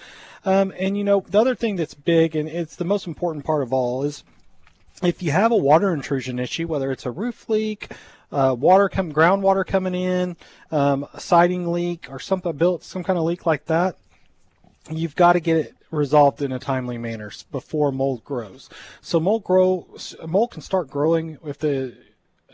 [0.45, 3.63] Um, and you know, the other thing that's big, and it's the most important part
[3.63, 4.25] of all, is
[5.03, 7.91] if you have a water intrusion issue, whether it's a roof leak,
[8.35, 10.37] uh, water come groundwater coming in,
[10.73, 13.97] um, a siding leak, or something built some kind of leak like that,
[14.91, 18.69] you've got to get it resolved in a timely manner before mold grows.
[19.01, 19.87] So mold grow
[20.27, 21.95] mold can start growing if the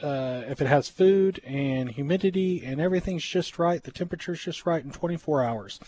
[0.03, 4.85] uh, if it has food and humidity and everything's just right, the temperature's just right
[4.85, 5.81] in 24 hours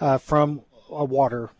[0.00, 1.50] uh, from water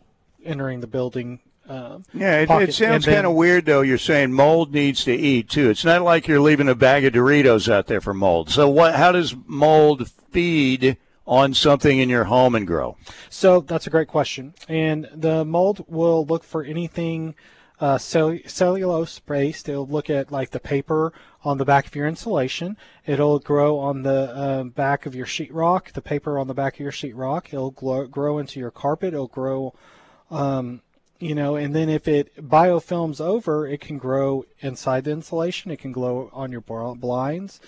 [0.43, 1.39] entering the building.
[1.67, 3.81] Um, Yeah, it, it sounds kind of weird though.
[3.81, 5.69] You're saying mold needs to eat too.
[5.69, 8.49] It's not like you're leaving a bag of Doritos out there for mold.
[8.49, 8.95] So what?
[8.95, 12.97] How does mold feed on something in your home and grow?
[13.29, 14.53] So that's a great question.
[14.69, 17.33] And the mold will look for anything
[17.79, 19.67] uh, cell- cellulose based.
[19.67, 22.77] It'll look at like the paper on the back of your insulation.
[23.05, 26.79] It'll grow on the um, back of your sheetrock, the paper on the back of
[26.79, 27.47] your sheetrock.
[27.47, 29.13] It'll grow, grow into your carpet.
[29.13, 29.73] It'll grow,
[30.31, 30.81] um,
[31.19, 35.71] you know, and then if it biofilms over, it can grow inside the insulation.
[35.71, 37.59] It can grow on your blinds.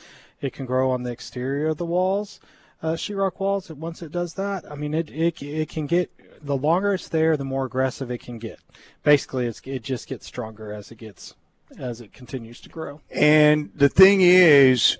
[0.41, 2.39] It can grow on the exterior of the walls
[2.81, 3.69] uh, sheetrock walls.
[3.69, 6.11] Once it does that, I mean, it, it it can get
[6.43, 8.59] the longer it's there, the more aggressive it can get.
[9.03, 11.35] Basically, it's it just gets stronger as it gets
[11.77, 13.01] as it continues to grow.
[13.11, 14.97] And the thing is,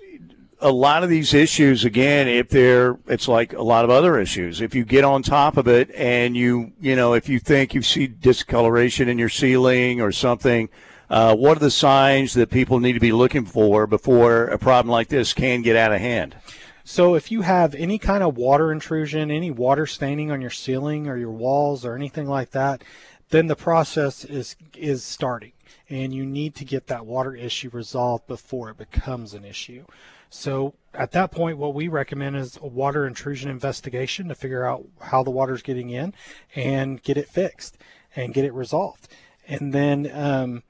[0.60, 4.60] a lot of these issues, again, if they're, it's like a lot of other issues.
[4.60, 7.82] If you get on top of it and you, you know, if you think you
[7.82, 10.68] see discoloration in your ceiling or something,
[11.10, 14.90] uh, what are the signs that people need to be looking for before a problem
[14.90, 16.36] like this can get out of hand?
[16.84, 21.06] So if you have any kind of water intrusion, any water staining on your ceiling
[21.06, 22.82] or your walls or anything like that,
[23.30, 25.52] then the process is is starting
[25.90, 29.84] and you need to get that water issue resolved before it becomes an issue.
[30.30, 34.86] So at that point what we recommend is a water intrusion investigation to figure out
[35.00, 36.14] how the water's getting in
[36.54, 37.78] and get it fixed
[38.14, 39.08] and get it resolved.
[39.46, 40.62] And then um,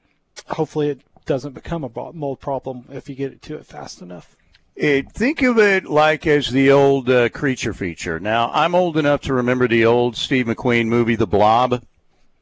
[0.47, 4.35] hopefully it doesn't become a mold problem if you get it to it fast enough.
[4.75, 8.17] It, think of it like as the old uh, creature feature.
[8.17, 11.83] Now, I'm old enough to remember the old Steve McQueen movie, The Blob.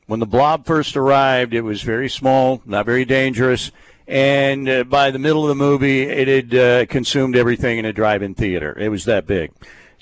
[0.05, 3.71] When the Blob first arrived, it was very small, not very dangerous,
[4.07, 7.93] and uh, by the middle of the movie, it had uh, consumed everything in a
[7.93, 8.77] drive-in theater.
[8.79, 9.51] It was that big.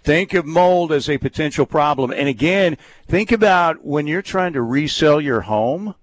[0.04, 4.62] Think of mold as a potential problem, and again, think about when you're trying to
[4.62, 5.96] resell your home,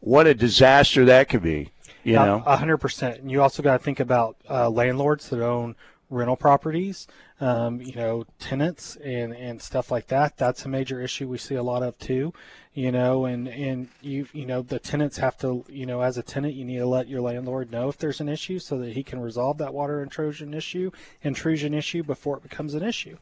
[0.00, 1.70] what a disaster that could be.
[2.04, 3.20] You know, A hundred percent.
[3.20, 5.74] And you also got to think about uh, landlords that own
[6.10, 7.06] rental properties,
[7.40, 10.36] um, you know, tenants and, and stuff like that.
[10.36, 12.32] That's a major issue we see a lot of too,
[12.72, 16.22] you know, and, and you, you know, the tenants have to, you know, as a
[16.22, 19.02] tenant, you need to let your landlord know if there's an issue so that he
[19.02, 20.90] can resolve that water intrusion issue,
[21.22, 23.18] intrusion issue before it becomes an issue,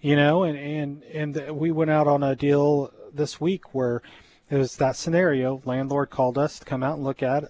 [0.00, 4.02] you know, and, and, and we went out on a deal this week where
[4.50, 5.62] it was that scenario.
[5.64, 7.44] Landlord called us to come out and look at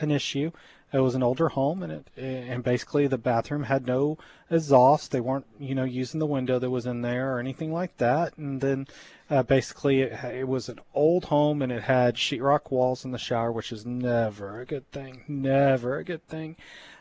[0.00, 0.52] an issue.
[0.94, 4.16] It was an older home, and it and basically the bathroom had no
[4.48, 5.10] exhaust.
[5.10, 8.38] They weren't, you know, using the window that was in there or anything like that.
[8.38, 8.86] And then
[9.28, 13.18] uh, basically it, it was an old home, and it had sheetrock walls in the
[13.18, 15.24] shower, which is never a good thing.
[15.26, 16.54] Never a good thing.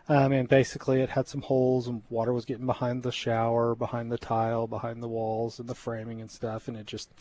[0.09, 4.11] Um, and basically it had some holes, and water was getting behind the shower, behind
[4.11, 6.67] the tile, behind the walls, and the framing and stuff.
[6.67, 7.11] And it just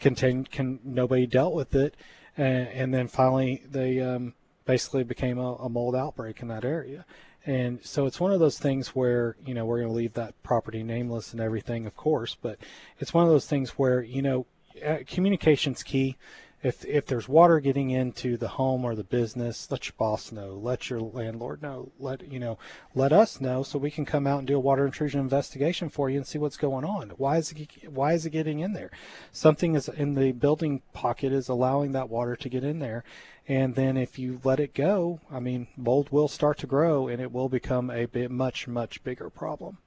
[0.00, 1.94] contained Can nobody dealt with it,
[2.38, 4.00] and, and then finally they.
[4.00, 4.32] Um,
[4.66, 7.06] basically became a, a mold outbreak in that area.
[7.46, 10.34] And so it's one of those things where, you know, we're going to leave that
[10.42, 12.58] property nameless and everything, of course, but
[12.98, 14.46] it's one of those things where, you know,
[14.84, 16.16] uh, communication's key.
[16.62, 20.54] If, if there's water getting into the home or the business, let your boss know,
[20.54, 22.58] let your landlord know, let you know,
[22.94, 26.10] let us know so we can come out and do a water intrusion investigation for
[26.10, 27.10] you and see what's going on.
[27.10, 28.90] Why is it why is it getting in there?
[29.30, 33.04] Something is in the building pocket is allowing that water to get in there,
[33.48, 37.20] And then if you let it go, I mean, mold will start to grow and
[37.20, 39.78] it will become a bit much, much bigger problem.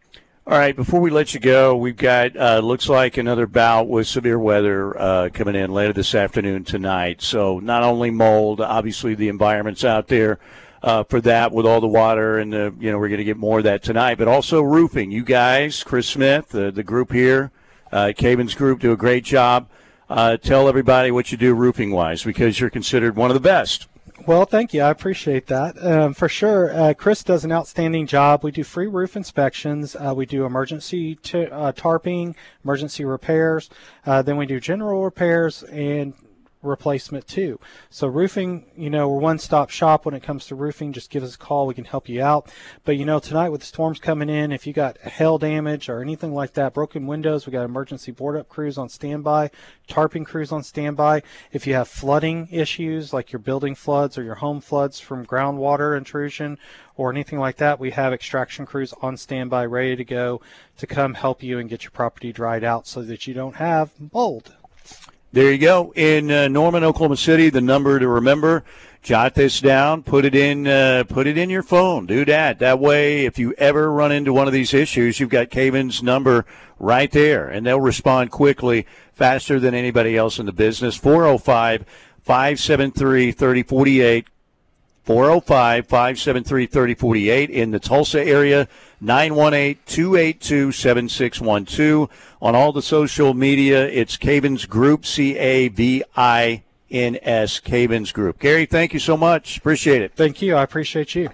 [0.47, 4.07] All right, before we let you go, we've got uh, looks like another bout with
[4.07, 7.21] severe weather uh, coming in later this afternoon tonight.
[7.21, 10.39] So not only mold, obviously the environment's out there
[10.81, 13.37] uh, for that with all the water, and the, you know we're going to get
[13.37, 14.17] more of that tonight.
[14.17, 15.11] But also roofing.
[15.11, 17.51] You guys, Chris Smith, the the group here,
[17.91, 19.69] uh, Caven's group, do a great job.
[20.09, 23.87] Uh, tell everybody what you do roofing wise because you're considered one of the best.
[24.25, 24.81] Well, thank you.
[24.81, 25.81] I appreciate that.
[25.83, 28.43] Um, for sure, uh, Chris does an outstanding job.
[28.43, 29.95] We do free roof inspections.
[29.95, 33.69] Uh, we do emergency t- uh, tarping, emergency repairs.
[34.05, 36.13] Uh, then we do general repairs and
[36.61, 37.59] replacement too.
[37.89, 40.91] So roofing, you know, we're one stop shop when it comes to roofing.
[40.91, 41.67] Just give us a call.
[41.67, 42.51] We can help you out.
[42.83, 46.01] But you know, tonight with the storms coming in, if you got hail damage or
[46.01, 49.51] anything like that, broken windows, we got emergency board up crews on standby,
[49.87, 51.23] tarping crews on standby.
[51.51, 55.97] If you have flooding issues like your building floods or your home floods from groundwater
[55.97, 56.57] intrusion
[56.97, 60.41] or anything like that, we have extraction crews on standby ready to go
[60.77, 63.91] to come help you and get your property dried out so that you don't have
[64.11, 64.55] mold.
[65.31, 65.93] There you go.
[65.95, 68.63] In uh, Norman, Oklahoma City, the number to remember.
[69.03, 70.01] Jot this down.
[70.01, 70.65] Put it in.
[70.65, 72.07] Uh, put it in your phone.
[72.07, 72.57] Do that.
[72.57, 76.47] That way, if you ever run into one of these issues, you've got Caven's number
[76.79, 80.95] right there, and they'll respond quickly, faster than anybody else in the business.
[80.95, 81.85] 405
[82.23, 84.27] 573 3048.
[85.09, 88.67] 405 573 3048 in the Tulsa area,
[89.01, 92.07] 918 282 7612.
[92.43, 98.13] On all the social media, it's Cavins Group, C A V I N S, Cavins
[98.13, 98.37] Group.
[98.37, 99.57] Gary, thank you so much.
[99.57, 100.13] Appreciate it.
[100.13, 100.55] Thank you.
[100.55, 101.31] I appreciate you.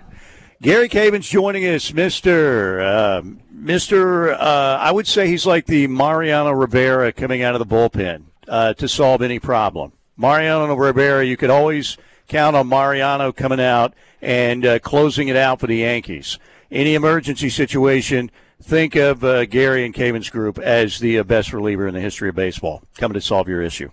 [0.61, 4.35] Gary Cavins joining us, Mister uh, Mister.
[4.35, 8.73] Uh, I would say he's like the Mariano Rivera coming out of the bullpen uh,
[8.75, 9.91] to solve any problem.
[10.15, 15.59] Mariano Rivera, you could always count on Mariano coming out and uh, closing it out
[15.59, 16.39] for the Yankees.
[16.71, 21.87] Any emergency situation, think of uh, Gary and Cavins Group as the uh, best reliever
[21.87, 23.89] in the history of baseball coming to solve your issue.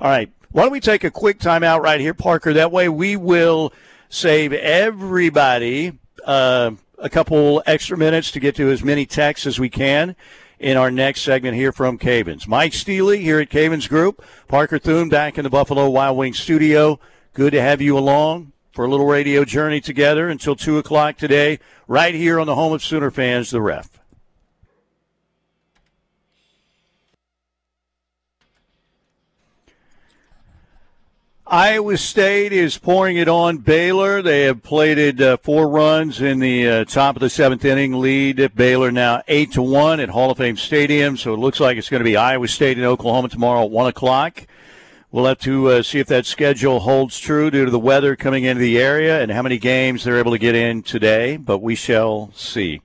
[0.00, 2.52] All right, why don't we take a quick timeout right here, Parker?
[2.52, 3.72] That way we will
[4.08, 9.68] save everybody uh, a couple extra minutes to get to as many texts as we
[9.68, 10.16] can
[10.58, 12.46] in our next segment here from Cavins.
[12.46, 16.98] Mike Steely here at Cavins Group, Parker Thune back in the Buffalo Wild Wings studio.
[17.34, 21.58] Good to have you along for a little radio journey together until 2 o'clock today,
[21.88, 23.98] right here on the home of Sooner fans, the ref.
[31.44, 34.22] Iowa State is pouring it on Baylor.
[34.22, 38.00] They have plated uh, four runs in the uh, top of the seventh inning.
[38.00, 41.16] Lead Baylor now eight to one at Hall of Fame Stadium.
[41.16, 43.88] So it looks like it's going to be Iowa State in Oklahoma tomorrow at one
[43.88, 44.46] o'clock.
[45.14, 48.42] We'll have to uh, see if that schedule holds true due to the weather coming
[48.42, 51.76] into the area and how many games they're able to get in today, but we
[51.76, 52.82] shall see.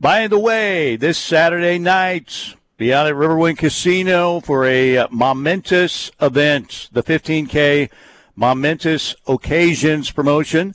[0.00, 6.88] By the way, this Saturday night, be out at Riverwind Casino for a momentous event,
[6.92, 7.90] the 15K
[8.34, 10.74] Momentous Occasions promotion,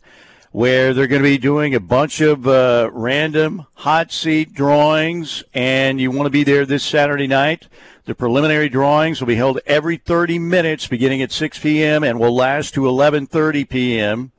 [0.52, 6.00] where they're going to be doing a bunch of uh, random hot seat drawings, and
[6.00, 7.68] you want to be there this Saturday night.
[8.12, 12.04] The preliminary drawings will be held every 30 minutes, beginning at 6 p.m.
[12.04, 14.34] and will last to 11:30 p.m.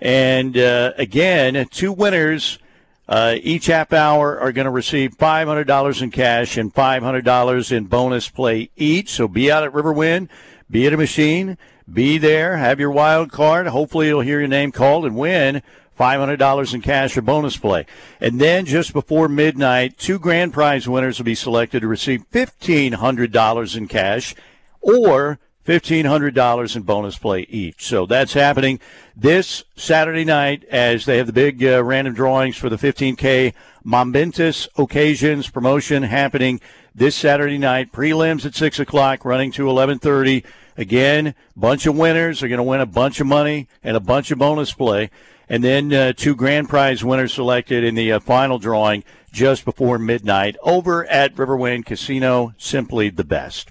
[0.00, 2.58] And uh, again, two winners
[3.06, 8.30] uh, each half hour are going to receive $500 in cash and $500 in bonus
[8.30, 9.10] play each.
[9.10, 10.30] So be out at Riverwind,
[10.70, 11.58] be at a machine,
[11.92, 13.66] be there, have your wild card.
[13.66, 15.62] Hopefully, you'll hear your name called and win
[15.98, 17.86] $500 in cash or bonus play.
[18.20, 23.76] And then just before midnight, two grand prize winners will be selected to receive $1,500
[23.76, 24.34] in cash
[24.80, 27.84] or $1,500 in bonus play each.
[27.84, 28.80] So that's happening
[29.16, 34.68] this Saturday night as they have the big uh, random drawings for the 15K Momentous
[34.76, 36.60] Occasions promotion happening
[36.94, 37.92] this Saturday night.
[37.92, 40.44] Prelims at 6 o'clock, running to 1130.
[40.76, 44.30] Again, bunch of winners are going to win a bunch of money and a bunch
[44.30, 45.10] of bonus play
[45.52, 49.98] and then uh, two grand prize winners selected in the uh, final drawing just before
[49.98, 52.54] midnight over at Riverwind Casino.
[52.56, 53.70] Simply the best.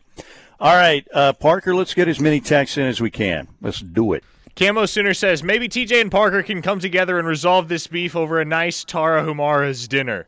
[0.59, 3.47] All right, uh, Parker, let's get as many texts in as we can.
[3.61, 4.23] Let's do it.
[4.55, 8.39] Camo Sooner says maybe TJ and Parker can come together and resolve this beef over
[8.39, 10.27] a nice Tarahumara's dinner.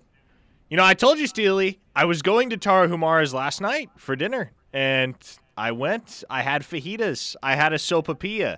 [0.71, 4.53] You know, I told you, Steely, I was going to Tarahumara's last night for dinner,
[4.73, 5.13] and
[5.57, 6.23] I went.
[6.29, 7.35] I had fajitas.
[7.43, 8.57] I had a sopapilla.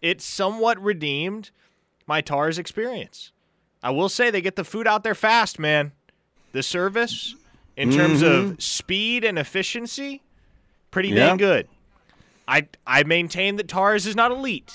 [0.00, 1.50] It somewhat redeemed
[2.06, 3.32] my TARS experience.
[3.82, 5.92] I will say they get the food out there fast, man.
[6.52, 7.34] The service,
[7.76, 7.98] in mm-hmm.
[7.98, 10.22] terms of speed and efficiency,
[10.90, 11.28] pretty yeah.
[11.28, 11.68] dang good.
[12.46, 14.72] I I maintain that TARS is not elite,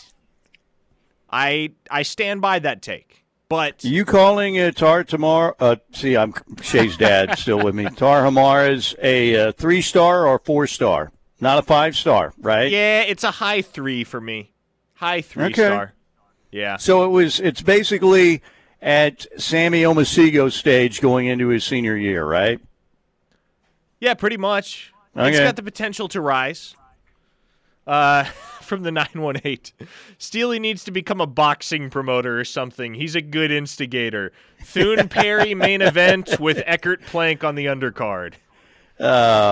[1.30, 3.24] I I stand by that take.
[3.49, 5.55] But you calling uh, Tar Tamar?
[5.59, 7.86] Uh, see, I'm Shay's dad still with me.
[7.86, 12.71] Tar Hamar is a uh, three star or four star, not a five star, right?
[12.71, 14.51] yeah, it's a high three for me.
[14.95, 15.53] High three Okay.
[15.65, 15.93] star.
[16.51, 16.77] Yeah.
[16.77, 17.39] So it was.
[17.39, 18.41] It's basically
[18.81, 22.59] at Sammy Omosigho's stage going into his senior year, right?
[23.99, 24.93] Yeah, pretty much.
[25.15, 25.43] It's Okay.
[25.43, 26.75] got the potential to rise.
[27.85, 28.23] Uh,
[28.61, 29.88] from the 918.
[30.17, 32.93] Steely needs to become a boxing promoter or something.
[32.95, 34.33] He's a good instigator.
[34.61, 38.33] Thune Perry main event with Eckert Plank on the undercard.
[38.99, 39.03] Uh,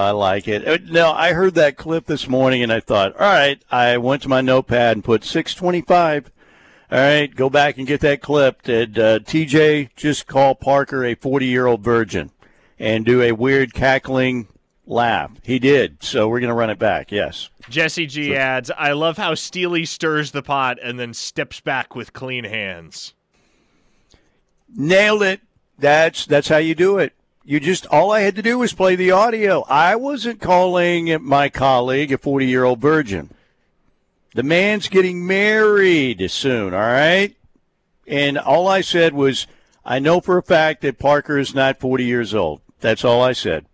[0.08, 0.68] I like it.
[0.68, 4.24] Uh, No, I heard that clip this morning and I thought, all right, I went
[4.24, 6.32] to my notepad and put 625.
[6.92, 8.62] All right, go back and get that clip.
[8.64, 12.32] Did uh, TJ just call Parker a 40 year old virgin
[12.80, 14.48] and do a weird cackling
[14.86, 15.32] laugh?
[15.44, 16.04] He did.
[16.04, 17.12] So we're going to run it back.
[17.12, 17.50] Yes.
[17.70, 22.14] Jesse G adds, I love how Steely stirs the pot and then steps back with
[22.14, 23.14] clean hands.
[24.76, 25.42] Nailed it.
[25.78, 27.14] That's that's how you do it.
[27.48, 29.64] You just all I had to do was play the audio.
[29.70, 33.30] I wasn't calling my colleague a 40 year old virgin.
[34.34, 37.36] The man's getting married soon, all right?
[38.08, 39.46] And all I said was,
[39.86, 42.62] I know for a fact that Parker is not 40 years old.
[42.80, 43.68] That's all I said.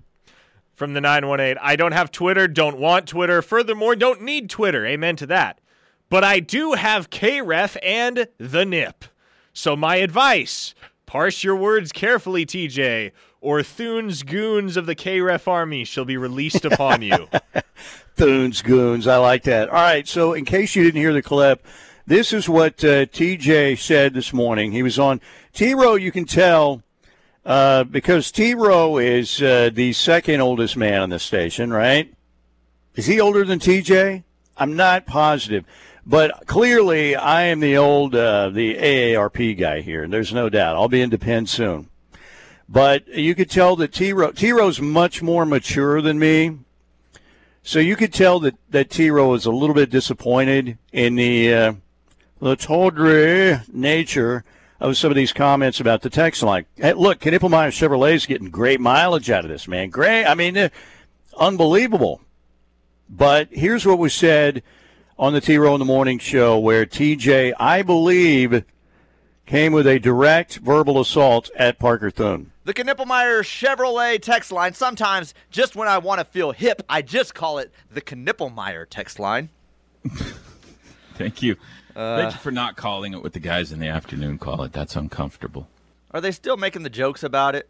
[0.73, 4.85] From the 918, I don't have Twitter, don't want Twitter, furthermore, don't need Twitter.
[4.85, 5.61] Amen to that.
[6.09, 9.05] But I do have KREF and the NIP.
[9.53, 13.11] So my advice parse your words carefully, TJ,
[13.41, 17.27] or Thune's goons of the KREF army shall be released upon you.
[18.15, 19.07] Thunes, goons.
[19.07, 19.69] I like that.
[19.69, 20.07] All right.
[20.07, 21.65] So, in case you didn't hear the clip,
[22.05, 24.71] this is what uh, TJ said this morning.
[24.71, 25.19] He was on
[25.53, 25.95] T Row.
[25.95, 26.83] You can tell
[27.43, 32.13] uh, because T Row is uh, the second oldest man on the station, right?
[32.95, 34.23] Is he older than TJ?
[34.57, 35.65] I'm not positive.
[36.05, 40.07] But clearly, I am the old, uh, the AARP guy here.
[40.07, 40.75] There's no doubt.
[40.75, 41.90] I'll be in Depend soon.
[42.71, 46.57] But you could tell that T Row, T much more mature than me.
[47.63, 51.73] So you could tell that that T was a little bit disappointed in the uh,
[52.39, 54.45] the tawdry nature
[54.79, 56.65] of some of these comments about the text line.
[56.77, 59.89] Hey, look, Knippelmier Chevrolet's getting great mileage out of this, man.
[59.89, 60.25] Great.
[60.25, 60.69] I mean, uh,
[61.37, 62.21] unbelievable.
[63.09, 64.63] But here's what was said
[65.19, 68.63] on the T in the Morning show where TJ, I believe,
[69.45, 72.50] came with a direct verbal assault at Parker Thune.
[72.63, 74.73] The Knippelmier Chevrolet text line.
[74.73, 79.19] Sometimes, just when I want to feel hip, I just call it the Knippelmier text
[79.19, 79.49] line.
[81.15, 81.55] Thank you.
[81.95, 84.73] Uh, Thank you for not calling it what the guys in the afternoon call it.
[84.73, 85.67] That's uncomfortable.
[86.11, 87.69] Are they still making the jokes about it?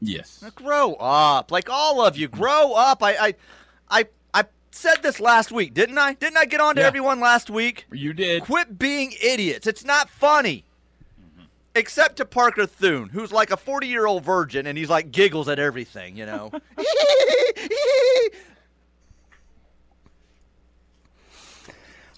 [0.00, 0.44] Yes.
[0.56, 2.26] Grow up, like all of you.
[2.28, 3.02] Grow up.
[3.02, 3.34] I, I,
[3.90, 6.14] I, I said this last week, didn't I?
[6.14, 6.86] Didn't I get on to Yeah.
[6.88, 7.86] everyone last week?
[7.92, 8.42] You did.
[8.42, 9.66] Quit being idiots.
[9.66, 10.64] It's not funny.
[11.74, 15.48] Except to Parker Thune, who's like a 40 year old virgin and he's like giggles
[15.48, 16.50] at everything, you know?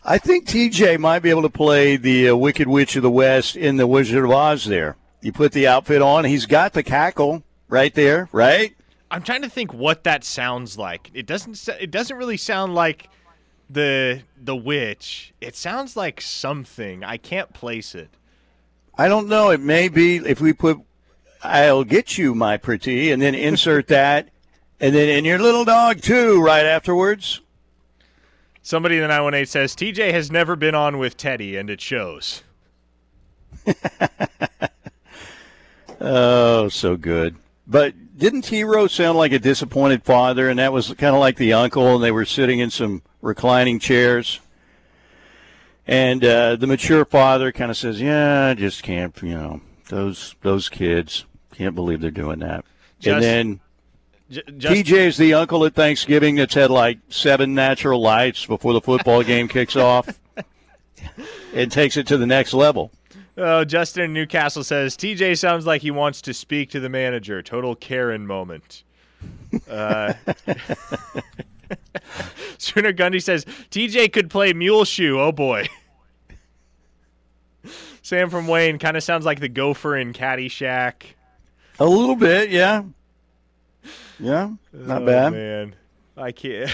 [0.06, 3.56] I think TJ might be able to play the uh, Wicked Witch of the West
[3.56, 4.64] in the Wizard of Oz.
[4.66, 6.26] There, you put the outfit on.
[6.26, 8.76] He's got the cackle right there, right?
[9.10, 11.10] I'm trying to think what that sounds like.
[11.14, 11.68] It doesn't.
[11.80, 13.08] It doesn't really sound like
[13.70, 15.32] the the witch.
[15.40, 17.02] It sounds like something.
[17.02, 18.10] I can't place it.
[18.96, 19.50] I don't know.
[19.50, 20.78] It may be if we put
[21.42, 24.28] "I'll get you, my pretty," and then insert that,
[24.80, 27.40] and then in your little dog too, right afterwards.
[28.62, 32.42] Somebody in the 918 says TJ has never been on with Teddy, and it shows.
[36.00, 37.36] Oh, so good.
[37.66, 40.50] But didn't Hero sound like a disappointed father?
[40.50, 43.78] And that was kind of like the uncle, and they were sitting in some reclining
[43.78, 44.40] chairs.
[45.86, 49.14] And uh, the mature father kind of says, "Yeah, I just can't.
[49.22, 52.64] You know, those those kids can't believe they're doing that."
[53.00, 53.60] Just- and then
[54.30, 58.80] just, TJ is the uncle at Thanksgiving that's had like seven natural lights before the
[58.80, 60.18] football game kicks off.
[61.54, 62.90] and takes it to the next level.
[63.36, 67.42] oh, Justin in Newcastle says TJ sounds like he wants to speak to the manager.
[67.42, 68.82] Total Karen moment.
[69.68, 70.14] Uh,
[72.58, 75.20] Sooner Gundy says TJ could play mule shoe.
[75.20, 75.68] Oh boy.
[78.02, 81.04] Sam from Wayne kind of sounds like the gopher in Caddyshack.
[81.80, 82.82] A little bit, yeah.
[84.20, 85.32] Yeah, not oh, bad.
[85.32, 85.74] Man,
[86.16, 86.70] I can't.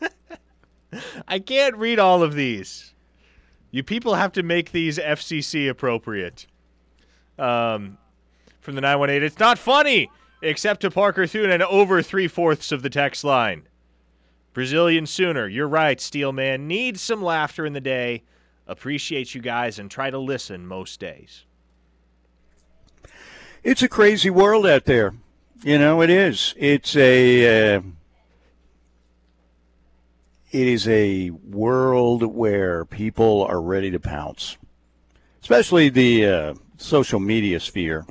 [1.28, 2.94] I can't read all of these.
[3.70, 6.46] You people have to make these FCC appropriate.
[7.38, 7.98] Um,
[8.60, 10.10] from the 918, it's not funny,
[10.42, 13.67] except to Parker Thune and over three fourths of the text line.
[14.52, 16.66] Brazilian Sooner, you're right, Steelman.
[16.66, 18.22] Needs some laughter in the day.
[18.66, 21.44] Appreciate you guys and try to listen most days.
[23.62, 25.14] It's a crazy world out there.
[25.62, 26.54] You know, it is.
[26.56, 27.76] It's a.
[27.76, 27.82] Uh,
[30.50, 34.56] it is a world where people are ready to pounce,
[35.42, 38.06] especially the uh, social media sphere,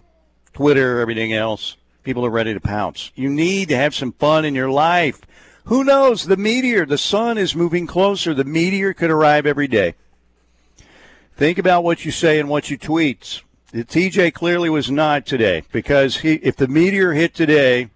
[0.53, 1.77] Twitter, everything else.
[2.03, 3.11] People are ready to pounce.
[3.15, 5.21] You need to have some fun in your life.
[5.67, 6.25] Who knows?
[6.25, 8.33] The meteor, the sun is moving closer.
[8.33, 9.95] The meteor could arrive every day.
[11.35, 13.41] Think about what you say and what you tweet.
[13.73, 17.89] The TJ clearly was not today because he, if the meteor hit today,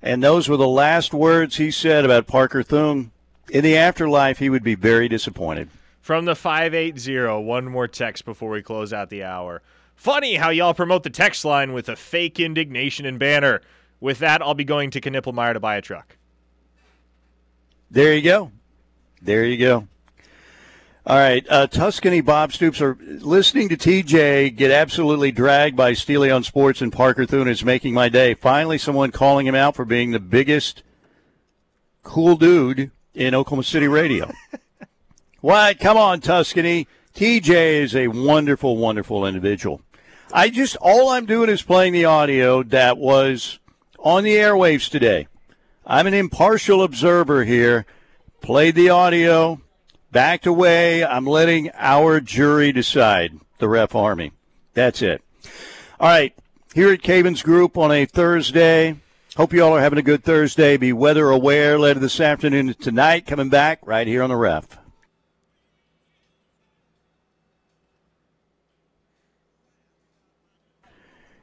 [0.00, 3.10] and those were the last words he said about Parker Thune,
[3.50, 5.68] in the afterlife, he would be very disappointed.
[6.00, 9.62] From the 580, one more text before we close out the hour.
[9.96, 13.62] Funny how y'all promote the text line with a fake indignation and banner.
[13.98, 16.17] With that, I'll be going to Knippelmier to buy a truck.
[17.90, 18.52] There you go.
[19.22, 19.88] There you go.
[21.06, 26.30] All right, uh, Tuscany Bob Stoops are listening to TJ get absolutely dragged by Steely
[26.30, 28.34] on Sports and Parker Thune is making my day.
[28.34, 30.82] Finally, someone calling him out for being the biggest
[32.02, 34.30] cool dude in Oklahoma City radio.
[35.40, 35.80] what?
[35.80, 36.86] Come on, Tuscany.
[37.14, 39.80] TJ is a wonderful, wonderful individual.
[40.30, 43.58] I just all I'm doing is playing the audio that was
[43.98, 45.26] on the airwaves today.
[45.90, 47.86] I'm an impartial observer here.
[48.42, 49.62] Played the audio,
[50.12, 51.02] backed away.
[51.02, 53.40] I'm letting our jury decide.
[53.58, 54.32] The ref army.
[54.74, 55.22] That's it.
[55.98, 56.34] All right.
[56.74, 58.96] Here at Cavens Group on a Thursday.
[59.36, 60.76] Hope you all are having a good Thursday.
[60.76, 63.26] Be weather aware later this afternoon tonight.
[63.26, 64.78] Coming back right here on the ref.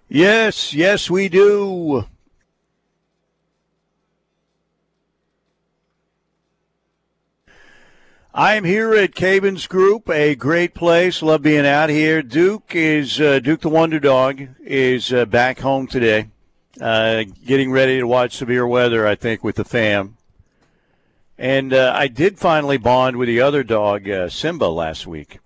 [0.07, 2.05] Yes, yes, we do.
[8.37, 11.21] I am here at Cavens Group, a great place.
[11.21, 12.21] Love being out here.
[12.21, 16.31] Duke is uh, Duke the Wonder Dog is uh, back home today,
[16.81, 19.07] uh, getting ready to watch severe weather.
[19.07, 20.17] I think with the fam.
[21.37, 25.39] And uh, I did finally bond with the other dog, uh, Simba, last week.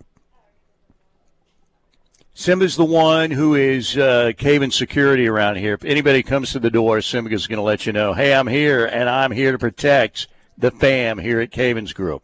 [2.34, 4.32] Simba's the one who is uh,
[4.72, 5.76] security around here.
[5.76, 8.84] If anybody comes to the door, Simba's going to let you know, hey, I'm here,
[8.88, 10.28] and I'm here to protect
[10.58, 12.24] the fam here at Cavens Group.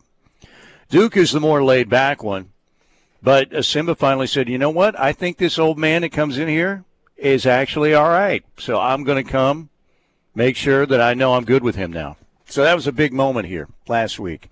[0.89, 2.49] Duke is the more laid back one.
[3.21, 4.97] But uh, Simba finally said, you know what?
[4.99, 6.83] I think this old man that comes in here
[7.17, 8.43] is actually all right.
[8.59, 9.69] So I'm going to come,
[10.35, 12.17] make sure that I know I'm good with him now.
[12.47, 14.49] So that was a big moment here last week.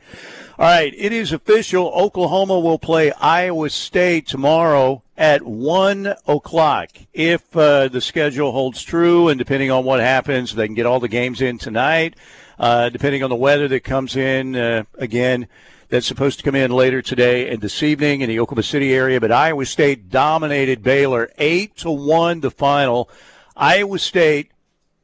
[0.57, 1.87] All right, it is official.
[1.89, 6.89] Oklahoma will play Iowa State tomorrow at 1 o'clock.
[7.13, 10.99] If uh, the schedule holds true, and depending on what happens, they can get all
[10.99, 12.15] the games in tonight.
[12.57, 15.47] Uh, depending on the weather that comes in, uh, again,
[15.93, 19.21] that's supposed to come in later today and this evening in the Oklahoma City area.
[19.21, 23.11] But Iowa State dominated Baylor 8 to 1 the final.
[23.55, 24.49] Iowa State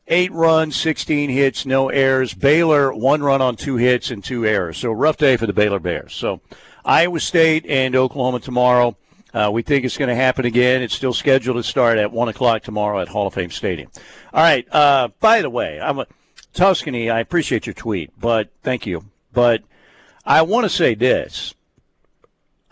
[0.07, 2.33] eight runs, 16 hits, no errors.
[2.33, 4.79] Baylor, one run on two hits and two errors.
[4.79, 6.15] So rough day for the Baylor Bears.
[6.15, 6.41] So
[6.83, 8.97] Iowa State and Oklahoma tomorrow.
[9.31, 10.81] Uh, we think it's going to happen again.
[10.81, 13.91] It's still scheduled to start at 1 o'clock tomorrow at Hall of Fame Stadium.
[14.33, 14.67] All right.
[14.73, 16.07] Uh, by the way, I'm a,
[16.51, 19.05] Tuscany, I appreciate your tweet, but thank you.
[19.31, 19.61] But
[20.30, 21.55] I want to say this.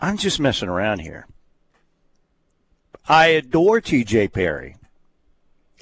[0.00, 1.26] I'm just messing around here.
[3.08, 4.76] I adore TJ Perry.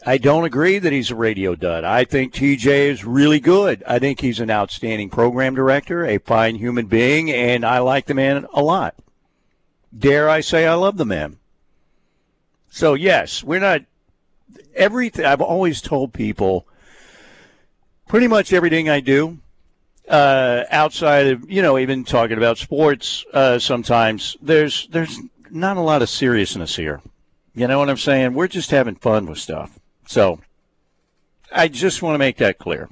[0.07, 1.85] I don't agree that he's a radio dud.
[1.85, 3.85] I think TJ is really good.
[3.87, 8.15] I think he's an outstanding program director, a fine human being, and I like the
[8.15, 8.95] man a lot.
[9.97, 11.37] Dare I say I love the man.
[12.71, 13.83] So, yes, we're not
[14.75, 15.27] everything.
[15.27, 16.67] I've always told people
[18.09, 19.41] pretty much everything I do
[20.09, 25.19] uh, outside of, you know, even talking about sports uh, sometimes, there's, there's
[25.51, 27.01] not a lot of seriousness here.
[27.55, 28.35] You know what I'm saying?
[28.35, 29.79] We're just having fun with stuff.
[30.07, 30.41] So
[31.53, 32.89] I just want to make that clear.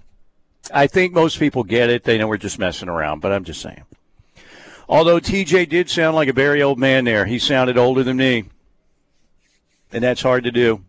[0.73, 2.05] I think most people get it.
[2.05, 3.85] They know we're just messing around, but I'm just saying.
[4.89, 8.45] Although TJ did sound like a very old man there, he sounded older than me.
[9.93, 10.85] And that's hard to do.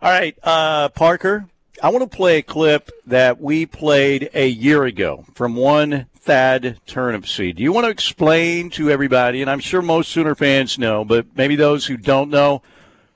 [0.00, 1.46] All right, uh, Parker,
[1.84, 6.78] I want to play a clip that we played a year ago from one Thad
[6.86, 7.56] Turnipseed.
[7.56, 11.26] Do you want to explain to everybody, and I'm sure most Sooner fans know, but
[11.34, 12.62] maybe those who don't know,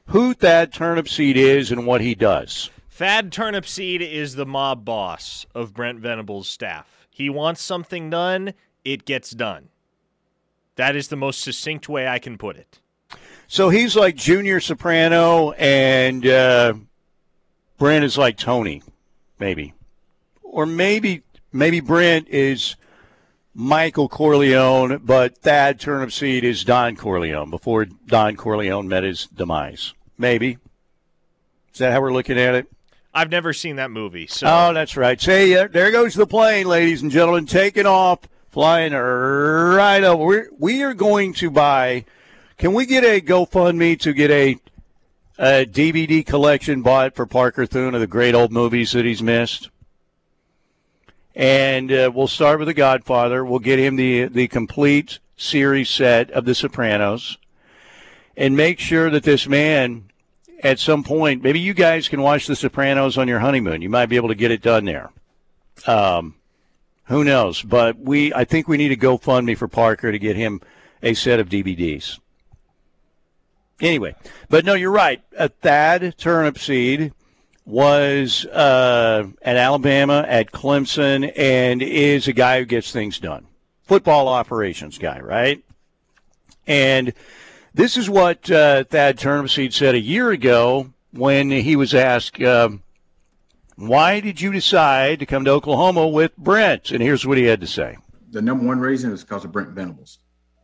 [0.06, 2.68] who Thad Turnipseed is and what he does.
[2.90, 7.06] Thad Turnipseed is the mob boss of Brent Venables' staff.
[7.08, 8.52] He wants something done,
[8.84, 9.68] it gets done.
[10.74, 12.80] That is the most succinct way I can put it.
[13.46, 16.74] So he's like Junior Soprano, and uh,
[17.78, 18.82] Brent is like Tony,
[19.38, 19.74] maybe,
[20.42, 21.22] or maybe
[21.52, 22.76] maybe Brent is
[23.54, 29.94] Michael Corleone, but Thad Turnipseed is Don Corleone before Don Corleone met his demise.
[30.18, 30.58] Maybe.
[31.72, 32.66] Is that how we're looking at it?
[33.14, 34.26] I've never seen that movie.
[34.26, 35.18] So Oh, that's right.
[35.18, 38.20] Say, uh, there goes the plane, ladies and gentlemen, taking off,
[38.50, 40.22] flying right over.
[40.22, 42.04] We're, we are going to buy.
[42.58, 44.58] Can we get a GoFundMe to get a,
[45.38, 49.70] a DVD collection bought for Parker Thune of the great old movies that he's missed?
[51.34, 53.44] And uh, we'll start with The Godfather.
[53.44, 57.36] We'll get him the the complete series set of The Sopranos,
[58.36, 60.06] and make sure that this man
[60.62, 63.82] at some point, maybe you guys can watch The Sopranos on your honeymoon.
[63.82, 65.10] You might be able to get it done there.
[65.86, 66.34] Um,
[67.04, 67.62] who knows?
[67.62, 70.60] But we, I think we need a GoFundMe for Parker to get him
[71.02, 72.18] a set of DVDs.
[73.80, 74.14] Anyway,
[74.48, 75.22] but no, you're right.
[75.38, 77.12] A Thad Turnipseed
[77.66, 83.46] was uh, at Alabama, at Clemson, and is a guy who gets things done.
[83.82, 85.62] Football operations guy, right?
[86.66, 87.12] And
[87.74, 92.70] this is what uh, Thad Turnipseed said a year ago when he was asked, uh,
[93.76, 97.60] "Why did you decide to come to Oklahoma with Brent?" And here's what he had
[97.60, 97.98] to say.
[98.30, 100.18] The number one reason is because of Brent Venables.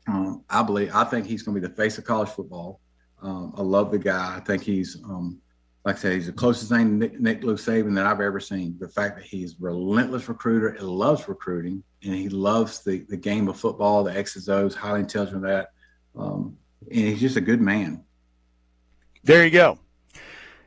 [0.08, 2.80] Um, I believe, I think he's going to be the face of college football.
[3.22, 4.36] Um, I love the guy.
[4.36, 5.40] I think he's, um,
[5.84, 8.40] like I said, he's the closest thing to Nick, Nick Lou Saban that I've ever
[8.40, 8.76] seen.
[8.78, 13.16] The fact that he's a relentless recruiter and loves recruiting, and he loves the the
[13.16, 15.70] game of football, the X's O's, highly intelligent that.
[16.16, 16.56] Um,
[16.90, 18.04] and he's just a good man.
[19.24, 19.78] There you go.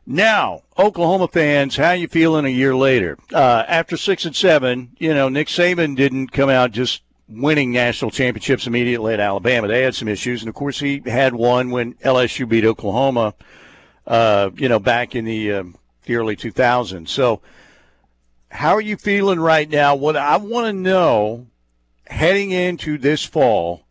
[0.08, 3.18] Now, Oklahoma fans, how you feeling a year later?
[3.34, 8.12] Uh, after six and seven, you know Nick Saban didn't come out just winning national
[8.12, 9.68] championships immediately at Alabama.
[9.68, 13.34] They had some issues, and of course he had one when LSU beat Oklahoma.
[14.06, 15.64] Uh, you know, back in the uh,
[16.04, 17.10] the early 2000s.
[17.10, 17.42] So,
[18.52, 19.96] how are you feeling right now?
[19.96, 21.48] What I want to know
[22.06, 23.86] heading into this fall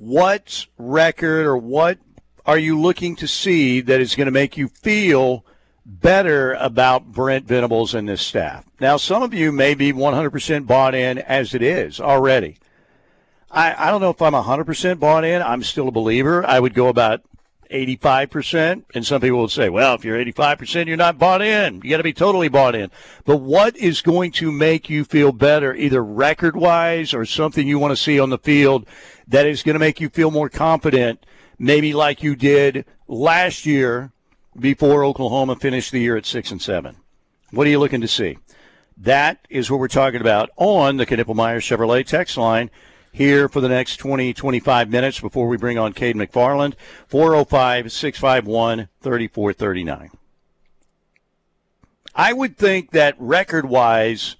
[0.00, 1.98] what record or what
[2.46, 5.44] are you looking to see that is going to make you feel
[5.84, 8.64] better about Brent Venables and this staff?
[8.80, 12.56] Now, some of you may be 100% bought in as it is already.
[13.50, 15.42] I, I don't know if I'm 100% bought in.
[15.42, 16.46] I'm still a believer.
[16.46, 17.22] I would go about
[17.70, 18.84] 85%.
[18.94, 21.80] And some people would say, well, if you're 85%, you're not bought in.
[21.82, 22.90] You got to be totally bought in.
[23.24, 27.78] But what is going to make you feel better, either record wise or something you
[27.78, 28.86] want to see on the field
[29.26, 31.24] that is going to make you feel more confident,
[31.58, 34.12] maybe like you did last year
[34.58, 36.96] before Oklahoma finished the year at six and seven?
[37.50, 38.38] What are you looking to see?
[38.96, 42.70] That is what we're talking about on the Knippelmier Chevrolet text line
[43.12, 46.74] here for the next 20, 25 minutes before we bring on Cade McFarland.
[47.08, 50.10] 405 651 3439.
[52.14, 54.36] I would think that record wise,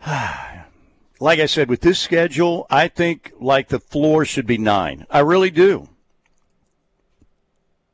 [1.20, 5.06] like I said, with this schedule, I think like the floor should be nine.
[5.10, 5.88] I really do.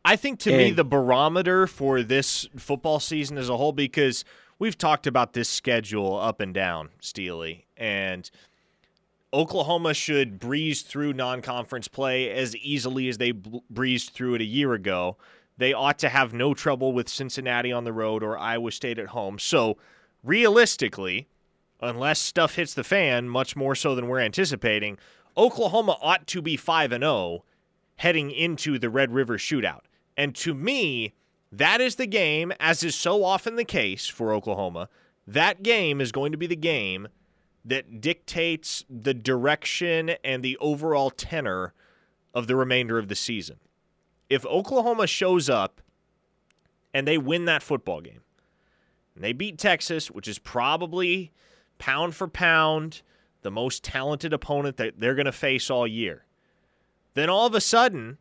[0.04, 4.24] I think to me the barometer for this football season as a whole because
[4.58, 8.28] we've talked about this schedule up and down, Steely, and
[9.34, 14.74] Oklahoma should breeze through non-conference play as easily as they breezed through it a year
[14.74, 15.16] ago.
[15.56, 19.08] They ought to have no trouble with Cincinnati on the road or Iowa State at
[19.08, 19.38] home.
[19.38, 19.78] So,
[20.22, 21.28] realistically,
[21.80, 24.98] unless stuff hits the fan much more so than we're anticipating,
[25.36, 27.44] Oklahoma ought to be 5 and 0
[27.96, 29.82] heading into the Red River shootout.
[30.16, 31.14] And to me,
[31.50, 34.88] that is the game, as is so often the case for Oklahoma.
[35.26, 37.08] That game is going to be the game
[37.64, 41.74] that dictates the direction and the overall tenor
[42.34, 43.58] of the remainder of the season.
[44.28, 45.80] If Oklahoma shows up
[46.92, 48.22] and they win that football game,
[49.14, 51.32] and they beat Texas, which is probably
[51.78, 53.02] pound for pound
[53.42, 56.24] the most talented opponent that they're going to face all year,
[57.14, 58.18] then all of a sudden,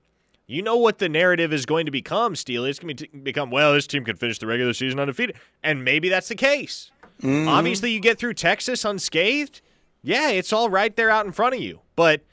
[0.48, 2.70] you know what the narrative is going to become, Steely.
[2.70, 5.38] It's going to become, well, this team can finish the regular season undefeated.
[5.64, 6.92] And maybe that's the case.
[7.22, 7.48] Mm-hmm.
[7.48, 9.62] Obviously, you get through Texas unscathed.
[10.02, 11.82] Yeah, it's all right there out in front of you.
[11.96, 12.24] But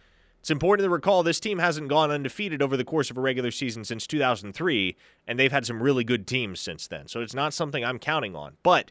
[0.41, 3.51] it's important to recall this team hasn't gone undefeated over the course of a regular
[3.51, 7.09] season since 2003, and they've had some really good teams since then.
[7.09, 8.57] So it's not something I'm counting on.
[8.62, 8.91] But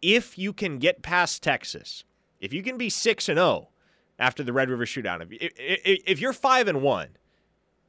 [0.00, 2.04] if you can get past Texas,
[2.40, 3.68] if you can be 6 and 0
[4.18, 7.08] after the Red River shootout, if, if, if you're 5 and 1,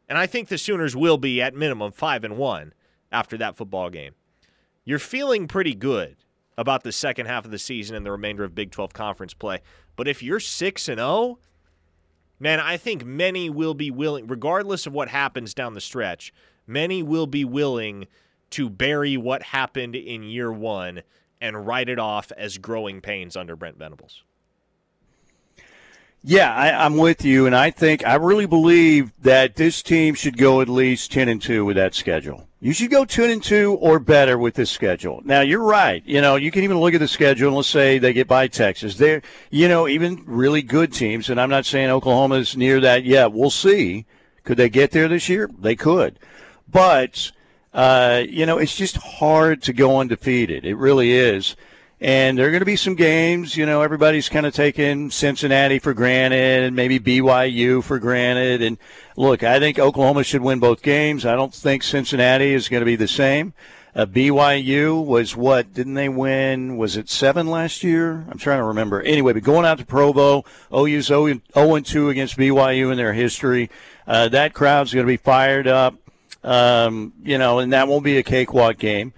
[0.10, 2.74] and I think the Sooners will be at minimum 5 and 1
[3.12, 4.14] after that football game.
[4.86, 6.16] You're feeling pretty good
[6.58, 9.62] about the second half of the season and the remainder of Big 12 conference play.
[9.96, 11.40] But if you're 6 and 0,
[12.40, 16.34] man, I think many will be willing regardless of what happens down the stretch,
[16.66, 18.08] many will be willing
[18.52, 21.02] to bury what happened in year 1
[21.40, 24.24] and write it off as growing pains under Brent Venables.
[26.24, 30.38] Yeah, I, I'm with you, and I think I really believe that this team should
[30.38, 32.47] go at least ten and two with that schedule.
[32.60, 35.22] You should go two and two or better with this schedule.
[35.24, 36.02] Now you're right.
[36.06, 38.48] You know, you can even look at the schedule and let's say they get by
[38.48, 38.98] Texas.
[38.98, 43.32] They're you know even really good teams, and I'm not saying Oklahoma's near that yet.
[43.32, 44.06] We'll see.
[44.44, 45.50] Could they get there this year?
[45.60, 46.18] They could,
[46.68, 47.32] but
[47.74, 50.66] uh, you know it's just hard to go undefeated.
[50.66, 51.56] It really is.
[52.00, 55.80] And there are going to be some games, you know, everybody's kind of taking Cincinnati
[55.80, 58.62] for granted and maybe BYU for granted.
[58.62, 58.78] And
[59.18, 61.26] look, I think Oklahoma should win both games.
[61.26, 63.54] I don't think Cincinnati is going to be the same.
[63.94, 65.74] Uh, BYU was what?
[65.74, 66.78] Didn't they win?
[66.78, 68.26] Was it seven last year?
[68.30, 69.02] I'm trying to remember.
[69.02, 73.72] Anyway, but going out to Provo, OU's 0 2 against BYU in their history.
[74.06, 75.96] Uh, that crowd's going to be fired up,
[76.44, 79.14] um, you know, and that won't be a cakewalk game.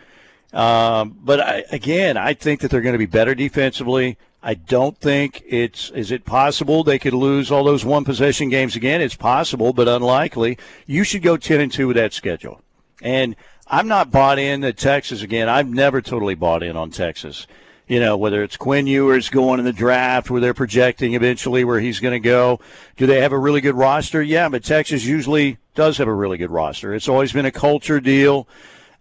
[0.54, 4.18] Um, but I, again, I think that they're going to be better defensively.
[4.42, 8.76] I don't think it's is it possible they could lose all those one possession games
[8.76, 9.02] again.
[9.02, 10.58] It's possible, but unlikely.
[10.86, 12.62] You should go ten and two with that schedule.
[13.02, 13.36] And
[13.68, 15.50] I'm not bought in that Texas again.
[15.50, 17.48] I've never totally bought in on Texas.
[17.88, 21.80] You know, whether it's Quinn Ewers going in the draft, where they're projecting eventually where
[21.80, 22.60] he's going to go.
[22.98, 24.22] Do they have a really good roster?
[24.22, 26.94] Yeah, but Texas usually does have a really good roster.
[26.94, 28.48] It's always been a culture deal.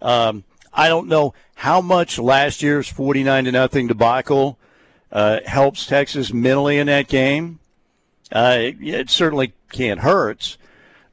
[0.00, 4.57] Um, I don't know how much last year's 49 to nothing debacle
[5.12, 7.58] uh, helps Texas mentally in that game.
[8.30, 10.56] Uh, it, it, certainly can't hurt.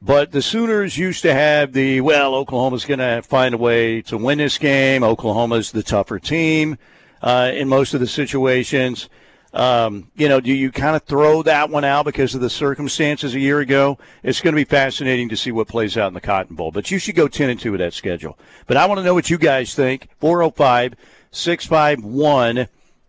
[0.02, 4.18] But the Sooners used to have the, well, Oklahoma's going to find a way to
[4.18, 5.02] win this game.
[5.02, 6.78] Oklahoma's the tougher team
[7.22, 9.08] uh, in most of the situations.
[9.54, 13.34] Um, you know, do you kind of throw that one out because of the circumstances
[13.34, 13.98] a year ago?
[14.22, 16.70] It's going to be fascinating to see what plays out in the Cotton Bowl.
[16.70, 18.38] But you should go 10 and 2 with that schedule.
[18.66, 20.08] But I want to know what you guys think.
[20.20, 20.94] 405
[21.30, 22.68] 651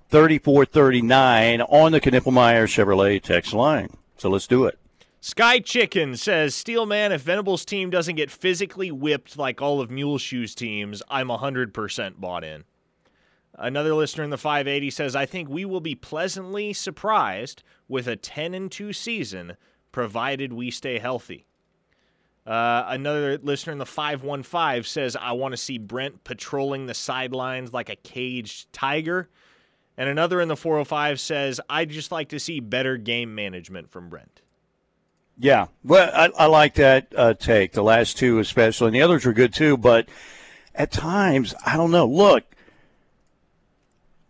[0.09, 3.89] 3439 on the Knippelmier Chevrolet text line.
[4.17, 4.79] So let's do it.
[5.19, 10.55] Sky Chicken says, Steelman, if Venables' team doesn't get physically whipped like all of Muleshoe's
[10.55, 12.63] teams, I'm 100% bought in.
[13.55, 18.15] Another listener in the 580 says, I think we will be pleasantly surprised with a
[18.15, 19.57] 10 and 2 season,
[19.91, 21.45] provided we stay healthy.
[22.45, 27.73] Uh, another listener in the 515 says, I want to see Brent patrolling the sidelines
[27.73, 29.27] like a caged tiger.
[29.97, 34.09] And another in the 405 says, I'd just like to see better game management from
[34.09, 34.41] Brent.
[35.39, 38.87] Yeah, well, I, I like that uh, take, the last two especially.
[38.87, 40.07] And the others were good too, but
[40.73, 42.07] at times, I don't know.
[42.07, 42.43] Look,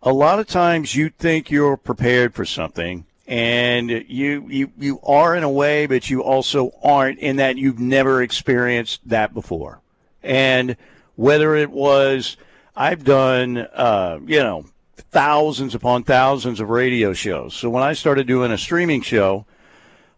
[0.02, 5.36] a lot of times you think you're prepared for something and you you you are
[5.36, 9.82] in a way but you also aren't in that you've never experienced that before
[10.22, 10.76] and
[11.14, 12.38] whether it was
[12.74, 14.64] i've done uh, you know
[14.98, 17.54] thousands upon thousands of radio shows.
[17.54, 19.46] So when i started doing a streaming show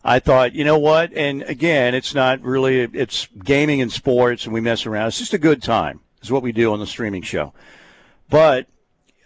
[0.03, 1.13] i thought you know what?
[1.13, 5.09] And again it's not really it's gaming and sports and we mess around.
[5.09, 7.53] It's just a good time is what we do on the streaming show.
[8.29, 8.67] But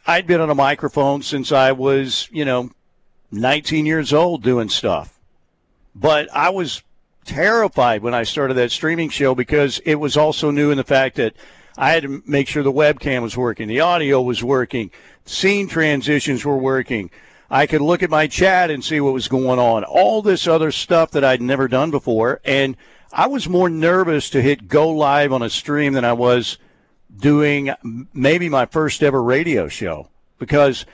[0.06, 2.70] I'd been on a microphone since I was, you know,
[3.30, 5.18] 19 years old doing stuff.
[5.94, 6.82] But I was
[7.24, 11.16] terrified when I started that streaming show because it was also new in the fact
[11.16, 11.34] that
[11.76, 14.90] I had to make sure the webcam was working, the audio was working,
[15.24, 17.10] scene transitions were working.
[17.50, 19.84] I could look at my chat and see what was going on.
[19.84, 22.40] All this other stuff that I'd never done before.
[22.44, 22.76] And
[23.12, 26.58] I was more nervous to hit go live on a stream than I was
[27.16, 27.70] doing
[28.12, 30.08] maybe my first ever radio show
[30.38, 30.84] because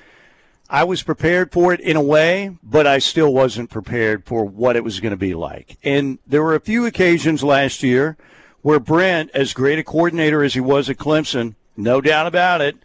[0.68, 4.76] I was prepared for it in a way, but I still wasn't prepared for what
[4.76, 5.78] it was going to be like.
[5.82, 8.16] And there were a few occasions last year
[8.62, 12.76] where Brent, as great a coordinator as he was at Clemson, no doubt about it,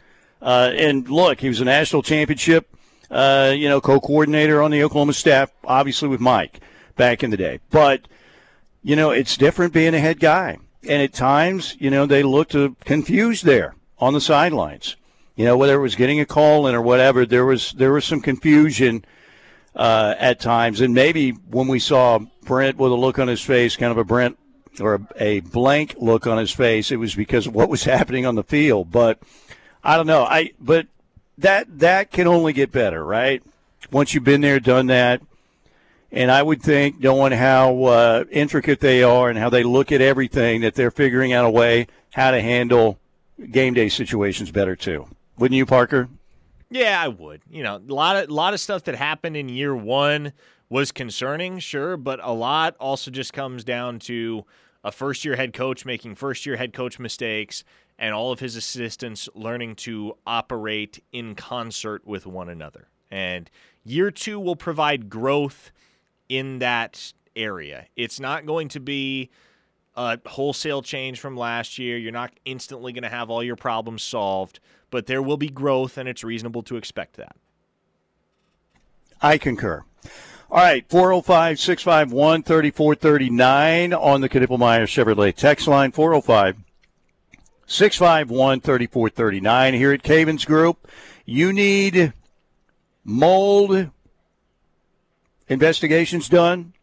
[0.42, 2.70] uh, and look, he was a national championship,
[3.10, 6.60] uh, you know, co-coordinator on the Oklahoma staff, obviously with Mike
[6.96, 7.60] back in the day.
[7.70, 8.08] But
[8.84, 10.58] you know, it's different being a head guy
[10.88, 14.96] and at times, you know, they looked confused there on the sidelines.
[15.36, 18.06] You know, whether it was getting a call in or whatever, there was there was
[18.06, 19.04] some confusion
[19.76, 23.76] uh, at times, and maybe when we saw Brent with a look on his face,
[23.76, 24.38] kind of a Brent
[24.80, 28.26] or a, a blank look on his face, it was because of what was happening
[28.26, 28.92] on the field.
[28.92, 29.20] But
[29.86, 30.26] I don't know.
[30.26, 30.88] I but
[31.38, 33.42] that that can only get better, right?
[33.92, 35.22] Once you've been there, done that
[36.16, 40.00] and I would think, knowing how uh, intricate they are and how they look at
[40.00, 42.98] everything, that they're figuring out a way how to handle
[43.52, 45.08] game day situations better too.
[45.38, 46.08] Wouldn't you, Parker?
[46.70, 47.42] Yeah, I would.
[47.50, 50.32] You know, a lot of a lot of stuff that happened in year one
[50.70, 54.46] was concerning, sure, but a lot also just comes down to
[54.86, 57.64] a first year head coach making first year head coach mistakes
[57.98, 62.88] and all of his assistants learning to operate in concert with one another.
[63.10, 63.50] And
[63.84, 65.72] year two will provide growth
[66.28, 67.86] in that area.
[67.96, 69.30] It's not going to be
[69.96, 71.98] a wholesale change from last year.
[71.98, 75.98] You're not instantly going to have all your problems solved, but there will be growth,
[75.98, 77.36] and it's reasonable to expect that.
[79.22, 79.84] I concur.
[80.52, 86.58] All right, 405 651 3439 on the Knippelmier Chevrolet text line 405
[87.68, 89.74] 651 3439.
[89.74, 90.88] Here at Cavens Group,
[91.26, 92.14] you need
[93.04, 93.90] mold
[95.48, 96.74] investigations done,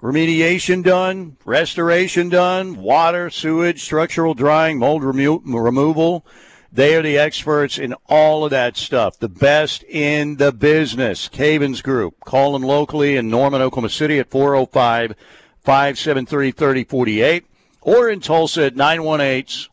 [0.00, 6.24] remediation done, restoration done, water, sewage, structural drying, mold remo- removal.
[6.72, 11.28] They are the experts in all of that stuff, the best in the business.
[11.28, 12.20] Cavens Group.
[12.24, 15.14] Call them locally in Norman, Oklahoma City at 405
[15.62, 17.44] 573 3048
[17.82, 19.69] or in Tulsa at 918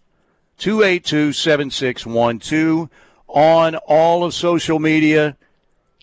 [0.58, 2.90] 282 7612.
[3.28, 5.38] On all of social media,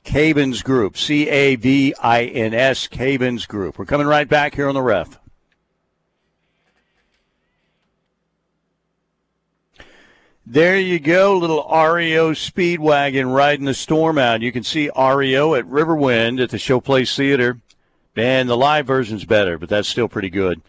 [0.05, 0.97] Cavens Group.
[0.97, 3.79] C A V I N S, Cavens Group.
[3.79, 5.19] We're coming right back here on the ref.
[10.47, 14.43] There you go, little REO Speedwagon riding the storm out.
[14.43, 17.61] You can see REO at Riverwind at the Showplace Theater.
[18.15, 20.61] And the live version's better, but that's still pretty good.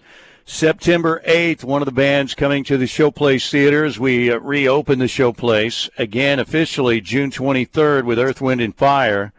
[0.47, 4.99] September 8th, one of the bands coming to the Showplace Theater as we uh, reopen
[4.99, 5.89] the Showplace.
[5.97, 9.33] Again, officially June 23rd with Earth, Wind, and Fire.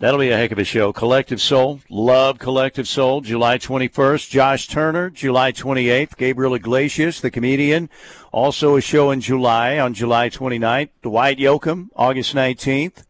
[0.00, 0.92] That'll be a heck of a show.
[0.92, 4.28] Collective Soul, love Collective Soul, July 21st.
[4.28, 6.16] Josh Turner, July 28th.
[6.16, 7.88] Gabriel Iglesias, the comedian,
[8.32, 10.88] also a show in July on July 29th.
[11.02, 13.04] Dwight Yoakam, August 19th.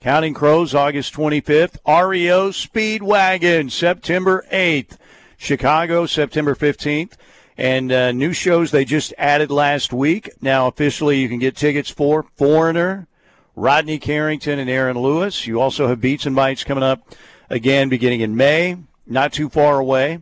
[0.00, 1.76] Counting Crows, August 25th.
[1.86, 4.96] REO Speedwagon, September 8th.
[5.40, 7.14] Chicago, September 15th.
[7.56, 10.30] And uh, new shows they just added last week.
[10.40, 13.08] Now, officially, you can get tickets for Foreigner,
[13.56, 15.46] Rodney Carrington, and Aaron Lewis.
[15.46, 17.02] You also have Beats and Bites coming up
[17.48, 18.76] again beginning in May,
[19.06, 20.20] not too far away.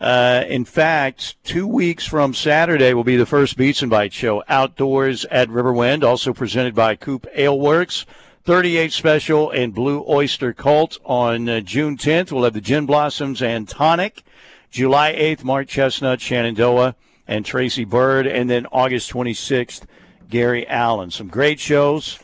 [0.00, 4.42] Uh, in fact, two weeks from Saturday will be the first Beats and Bites show
[4.48, 8.04] outdoors at Riverwind, also presented by Coop Ale Works.
[8.44, 12.32] 38 Special and Blue Oyster Cult on uh, June 10th.
[12.32, 14.24] We'll have the Gin Blossoms and Tonic.
[14.72, 16.96] July 8th, Mark Chesnutt, Shenandoah,
[17.28, 18.26] and Tracy Byrd.
[18.26, 19.82] And then August 26th,
[20.30, 21.10] Gary Allan.
[21.10, 22.18] Some great shows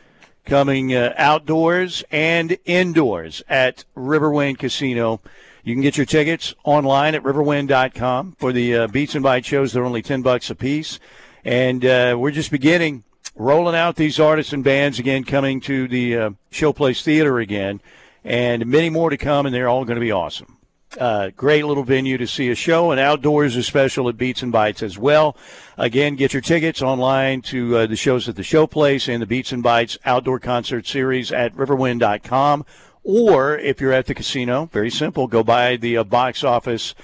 [0.47, 5.21] coming uh, outdoors and indoors at Riverwind Casino.
[5.63, 9.73] You can get your tickets online at riverwind.com for the uh, Beats and Bites shows.
[9.73, 10.99] They're only 10 bucks a piece.
[11.45, 13.05] And uh, we're just beginning
[13.37, 17.81] rolling out these artists and bands again, coming to the uh, Showplace Theater again,
[18.25, 20.58] and many more to come, and they're all going to be awesome.
[20.97, 24.51] Uh, great little venue to see a show, and outdoors is special at Beats and
[24.51, 25.37] Bites as well.
[25.77, 29.53] Again, get your tickets online to uh, the shows at the Showplace and the Beats
[29.53, 32.65] and Bites Outdoor Concert Series at riverwind.com.
[33.05, 36.95] Or if you're at the casino, very simple, go by the uh, box office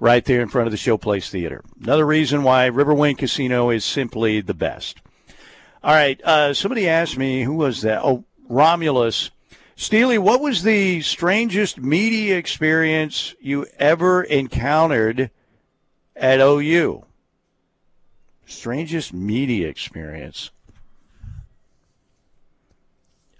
[0.00, 1.62] right there in front of the Showplace Theater.
[1.82, 5.00] Another reason why Riverwind Casino is simply the best.
[5.82, 8.02] All right, uh, somebody asked me, who was that?
[8.02, 9.30] Oh, Romulus
[9.76, 15.30] Steely, what was the strangest media experience you ever encountered
[16.14, 17.04] at OU?
[18.46, 20.50] Strangest media experience.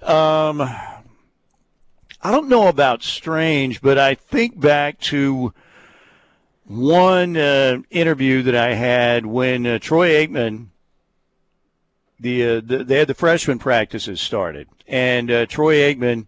[0.03, 5.55] Um, I don't know about strange, but I think back to
[6.66, 10.68] one uh, interview that I had when uh, Troy Aikman
[12.18, 16.26] the, uh, the, they had the freshman practices started, and uh, Troy Aikman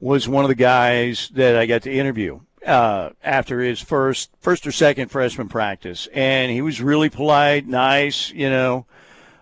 [0.00, 4.66] was one of the guys that I got to interview uh, after his first first
[4.66, 8.86] or second freshman practice, and he was really polite, nice, you know,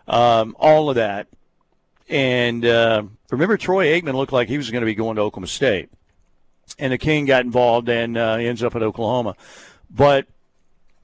[0.07, 1.29] um, all of that.
[2.09, 5.47] And uh, remember, Troy Aikman looked like he was going to be going to Oklahoma
[5.47, 5.91] State,
[6.79, 9.37] and the King got involved and uh, ends up at Oklahoma,
[9.91, 10.27] but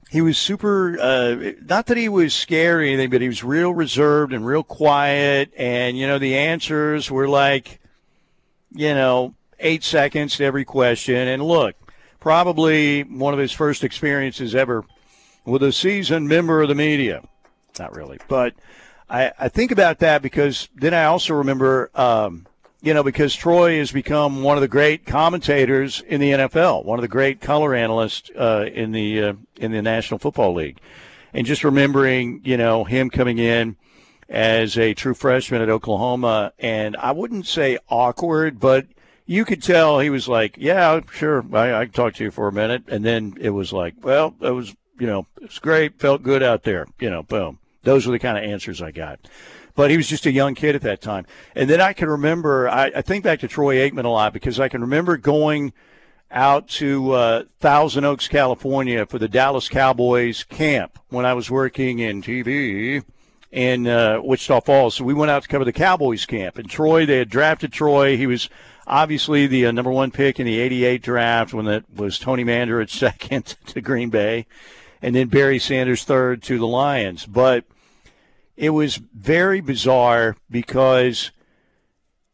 [0.09, 3.73] he was super uh, not that he was scary or anything but he was real
[3.73, 5.51] reserved and real quiet.
[5.57, 7.79] And you know the answers were like
[8.71, 11.27] you know eight seconds to every question.
[11.27, 11.75] And look
[12.19, 14.83] probably one of his first experiences ever
[15.45, 17.23] with a seasoned member of the media.
[17.77, 18.53] Not really but
[19.07, 22.46] i, I think about that because then i also remember um,
[22.81, 26.99] you know, because Troy has become one of the great commentators in the NFL, one
[26.99, 30.79] of the great color analysts uh, in the uh, in the National Football League,
[31.33, 33.77] and just remembering, you know, him coming in
[34.29, 38.85] as a true freshman at Oklahoma, and I wouldn't say awkward, but
[39.25, 42.47] you could tell he was like, "Yeah, sure, I, I can talk to you for
[42.47, 46.21] a minute," and then it was like, "Well, it was, you know, it's great, felt
[46.21, 47.57] good out there," you know, boom.
[47.83, 49.19] Those were the kind of answers I got
[49.77, 51.25] but he was just a young kid at that time.
[51.55, 54.59] And then I can remember, I, I think back to Troy Aikman a lot because
[54.59, 55.71] I can remember going
[56.31, 61.99] out to uh, Thousand Oaks, California for the Dallas Cowboys camp when I was working
[61.99, 63.03] in TV
[63.51, 64.95] in uh, Wichita Falls.
[64.95, 66.57] So we went out to cover the Cowboys camp.
[66.57, 68.17] And Troy, they had drafted Troy.
[68.17, 68.49] He was
[68.87, 72.89] obviously the uh, number one pick in the 88 draft when that was Tony Mandarich
[72.97, 74.47] second to Green Bay
[75.03, 77.27] and then Barry Sanders third to the Lions.
[77.27, 77.65] But
[78.57, 81.31] it was very bizarre because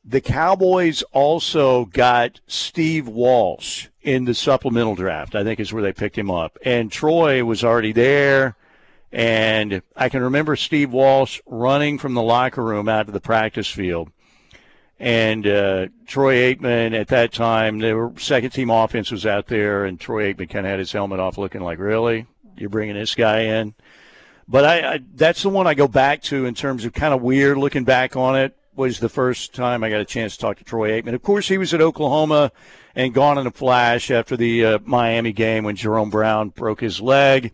[0.05, 5.93] the Cowboys also got Steve Walsh in the supplemental draft, I think is where they
[5.93, 6.57] picked him up.
[6.63, 8.55] And Troy was already there.
[9.11, 13.67] And I can remember Steve Walsh running from the locker room out to the practice
[13.67, 14.09] field.
[14.99, 19.99] And uh, Troy Aikman at that time, the second team offense was out there, and
[19.99, 23.41] Troy Aikman kind of had his helmet off, looking like, "Really, you're bringing this guy
[23.41, 23.73] in?"
[24.47, 27.21] But I, I that's the one I go back to in terms of kind of
[27.21, 28.57] weird looking back on it.
[28.75, 31.13] Was the first time I got a chance to talk to Troy Aikman.
[31.13, 32.51] Of course, he was at Oklahoma
[32.95, 36.99] and gone in a flash after the uh, Miami game when Jerome Brown broke his
[36.99, 37.53] leg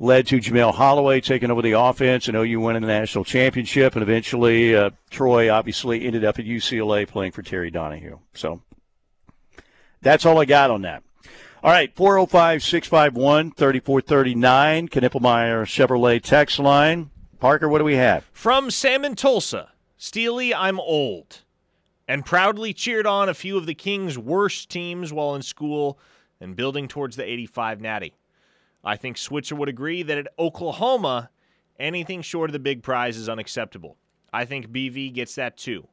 [0.00, 3.94] led to Jamelle Holieway taking over the offense and OU winning the national championship.
[3.94, 8.18] And eventually, uh, Troy obviously ended up at UCLA playing for Terry Donahue.
[8.32, 8.62] So
[10.00, 11.02] that's all I got on that.
[11.62, 17.10] All right, 405 651 3439, Knippelmier Chevrolet text line.
[17.38, 18.24] Parker, what do we have?
[18.32, 21.42] From Salmon Tulsa, Steely, I'm old,
[22.08, 25.98] and proudly cheered on a few of the Kings' worst teams while in school
[26.40, 28.14] and building towards the 85 Natty.
[28.82, 31.28] I think Switzer would agree that at Oklahoma,
[31.78, 33.98] anything short of the big prize is unacceptable.
[34.32, 35.88] I think BV gets that too.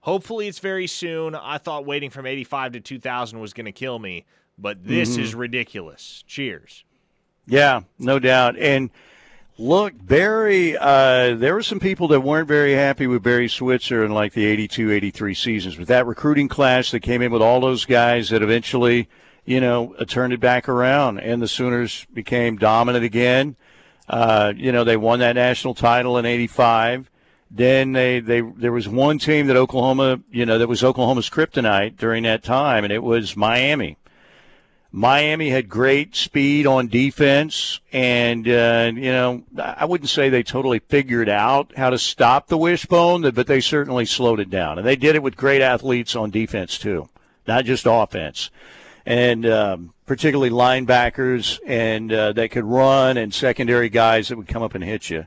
[0.00, 1.34] Hopefully, it's very soon.
[1.34, 4.26] I thought waiting from 85 to 2000 was going to kill me,
[4.58, 5.22] but this mm-hmm.
[5.22, 6.24] is ridiculous.
[6.26, 6.84] Cheers.
[7.46, 8.58] Yeah, no doubt.
[8.58, 8.90] And
[9.56, 14.12] look, Barry, uh, there were some people that weren't very happy with Barry Switzer in
[14.12, 15.78] like the 82 83 seasons.
[15.78, 19.08] With that recruiting class that came in with all those guys that eventually
[19.48, 23.56] you know, turned it back around, and the Sooners became dominant again.
[24.06, 27.10] Uh, you know, they won that national title in '85.
[27.50, 31.96] Then they, they there was one team that Oklahoma, you know, that was Oklahoma's kryptonite
[31.96, 33.96] during that time, and it was Miami.
[34.98, 40.80] Miami had great speed on defense, and uh, you know, I wouldn't say they totally
[40.80, 44.96] figured out how to stop the wishbone, but they certainly slowed it down, and they
[44.96, 47.08] did it with great athletes on defense too,
[47.46, 48.50] not just offense
[49.08, 54.62] and um, particularly linebackers and uh, that could run and secondary guys that would come
[54.62, 55.26] up and hit you.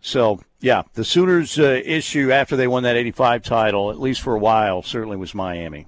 [0.00, 4.34] So, yeah, the Sooners' uh, issue after they won that 85 title, at least for
[4.34, 5.86] a while, certainly was Miami.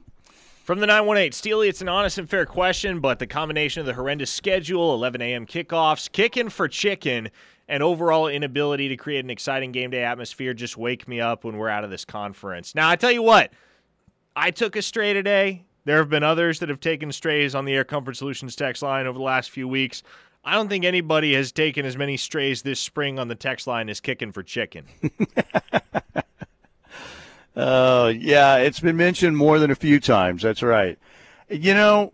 [0.64, 3.92] From the 918, Steely, it's an honest and fair question, but the combination of the
[3.92, 5.44] horrendous schedule, 11 a.m.
[5.44, 7.28] kickoffs, kicking for chicken,
[7.68, 11.58] and overall inability to create an exciting game day atmosphere just wake me up when
[11.58, 12.74] we're out of this conference.
[12.74, 13.52] Now, I tell you what,
[14.34, 15.66] I took a stray today.
[15.84, 19.06] There have been others that have taken strays on the Air Comfort Solutions text line
[19.06, 20.02] over the last few weeks.
[20.46, 23.90] I don't think anybody has taken as many strays this spring on the text line
[23.90, 24.86] as kicking for chicken.
[27.56, 30.42] uh, yeah, it's been mentioned more than a few times.
[30.42, 30.98] That's right.
[31.48, 32.12] You know,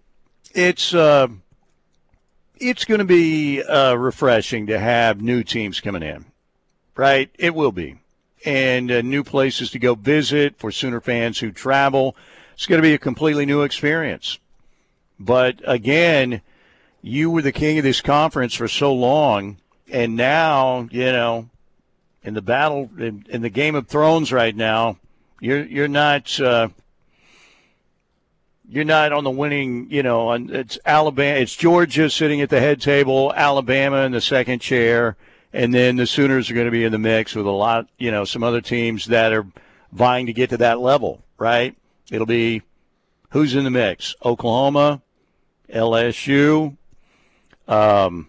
[0.54, 1.28] it's uh,
[2.56, 6.26] it's going to be uh, refreshing to have new teams coming in,
[6.96, 7.30] right?
[7.38, 7.98] It will be,
[8.44, 12.16] and uh, new places to go visit for Sooner fans who travel
[12.60, 14.38] it's going to be a completely new experience.
[15.18, 16.42] But again,
[17.00, 19.56] you were the king of this conference for so long,
[19.90, 21.48] and now you know,
[22.22, 24.98] in the battle in, in the Game of Thrones right now,
[25.40, 26.38] you're you're not.
[26.40, 26.68] Uh,
[28.70, 32.80] you're not on the winning, you know, it's Alabama, it's Georgia sitting at the head
[32.80, 35.16] table, Alabama in the second chair,
[35.52, 38.12] and then the Sooners are going to be in the mix with a lot, you
[38.12, 39.44] know, some other teams that are
[39.90, 41.76] vying to get to that level, right?
[42.12, 42.62] It'll be
[43.30, 44.14] who's in the mix?
[44.24, 45.02] Oklahoma,
[45.68, 46.76] LSU.
[47.66, 48.28] Um,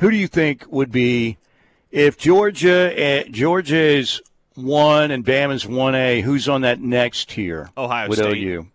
[0.00, 1.38] who do you think would be
[1.92, 4.20] if Georgia uh, Georgia is
[4.56, 6.20] one and Bama's one A?
[6.20, 7.70] Who's on that next tier?
[7.76, 8.42] Ohio with State.
[8.42, 8.66] OU.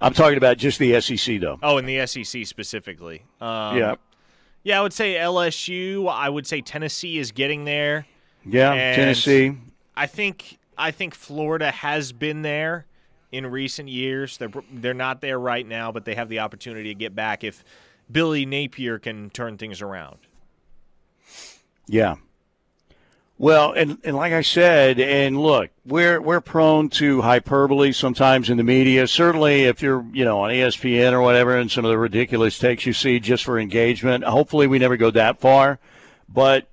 [0.00, 1.58] I'm talking about just the SEC though.
[1.62, 3.24] Oh, in the SEC specifically.
[3.40, 3.94] Um, yeah.
[4.62, 6.08] Yeah, I would say LSU.
[6.10, 8.06] I would say Tennessee is getting there.
[8.44, 9.56] Yeah, and Tennessee.
[9.96, 12.86] I think I think Florida has been there
[13.32, 14.36] in recent years.
[14.36, 17.64] They're they're not there right now, but they have the opportunity to get back if
[18.10, 20.18] Billy Napier can turn things around.
[21.86, 22.16] Yeah.
[23.40, 28.56] Well, and, and like I said, and look, we're we're prone to hyperbole sometimes in
[28.56, 29.06] the media.
[29.06, 32.84] Certainly, if you're you know on ESPN or whatever, and some of the ridiculous takes
[32.84, 34.24] you see just for engagement.
[34.24, 35.78] Hopefully, we never go that far,
[36.28, 36.68] but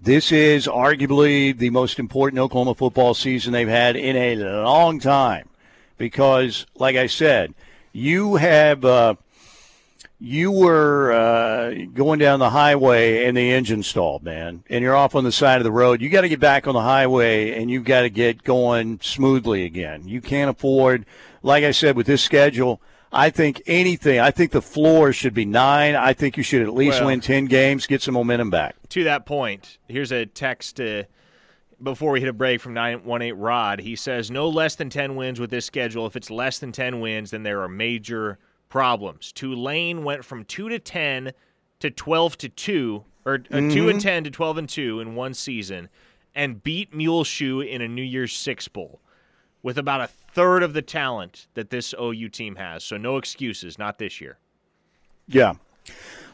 [0.00, 5.48] this is arguably the most important Oklahoma football season they've had in a long time
[5.96, 7.52] because, like I said,
[7.92, 9.16] You have uh,
[10.20, 15.14] you were uh, going down the highway and the engine stalled, man, and you're off
[15.14, 16.00] on the side of the road.
[16.00, 19.64] You got to get back on the highway and you've got to get going smoothly
[19.64, 20.08] again.
[20.08, 21.06] You can't afford,
[21.42, 22.80] like I said, with this schedule.
[23.12, 24.18] I think anything.
[24.20, 25.94] I think the floor should be nine.
[25.94, 28.74] I think you should at least Well- win ten games, get some momentum back.
[28.90, 31.04] To that point, here's a text uh,
[31.82, 33.80] before we hit a break from 918 Rod.
[33.80, 36.06] He says, No less than 10 wins with this schedule.
[36.06, 38.38] If it's less than 10 wins, then there are major
[38.68, 39.32] problems.
[39.32, 41.32] Tulane went from 2 to 10
[41.80, 45.34] to 12 to 2, or uh, 2 and 10 to 12 and 2 in one
[45.34, 45.88] season,
[46.34, 49.00] and beat Muleshoe in a New Year's Six Bowl
[49.62, 52.84] with about a third of the talent that this OU team has.
[52.84, 54.38] So no excuses, not this year.
[55.26, 55.54] Yeah.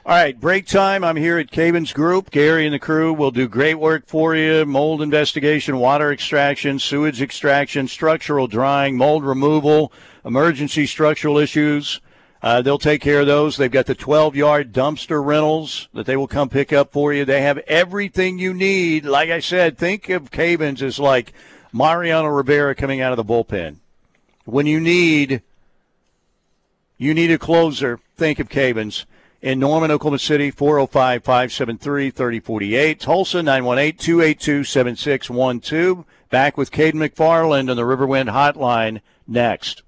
[0.07, 1.03] All right, break time.
[1.03, 2.31] I'm here at Cavens Group.
[2.31, 4.67] Gary and the crew will do great work for you.
[4.67, 9.91] Mold investigation, water extraction, sewage extraction, structural drying, mold removal,
[10.27, 12.03] emergency structural issues.
[12.45, 13.57] Uh, they'll take care of those.
[13.57, 17.25] They've got the 12 yard dumpster rentals that they will come pick up for you.
[17.25, 19.07] They have everything you need.
[19.07, 21.33] Like I said, think of Cavens as like
[21.73, 23.77] Mariano Rivera coming out of the bullpen.
[24.45, 25.41] When you need
[26.99, 29.07] you need a closer, think of Cavens.
[29.41, 33.01] In Norman, Oklahoma City, 405 573 3048.
[33.01, 36.05] Tulsa, 918 282 7612.
[36.29, 39.83] Back with Caden McFarland on the Riverwind Hotline next.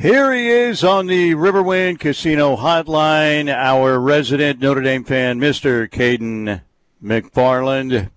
[0.00, 5.90] Here he is on the Riverwind Casino Hotline, our resident Notre Dame fan, Mr.
[5.90, 6.60] Caden
[7.02, 8.08] McFarland.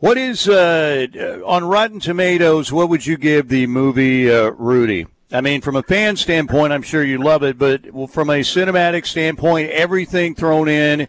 [0.00, 1.06] What is uh,
[1.46, 2.72] on Rotten Tomatoes?
[2.72, 5.06] What would you give the movie uh, Rudy?
[5.30, 9.06] I mean, from a fan standpoint, I'm sure you love it, but from a cinematic
[9.06, 11.06] standpoint, everything thrown in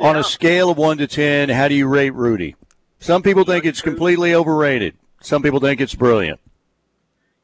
[0.00, 2.56] on a scale of one to ten, how do you rate Rudy?
[2.98, 4.96] Some people think it's completely overrated.
[5.20, 6.40] Some people think it's brilliant.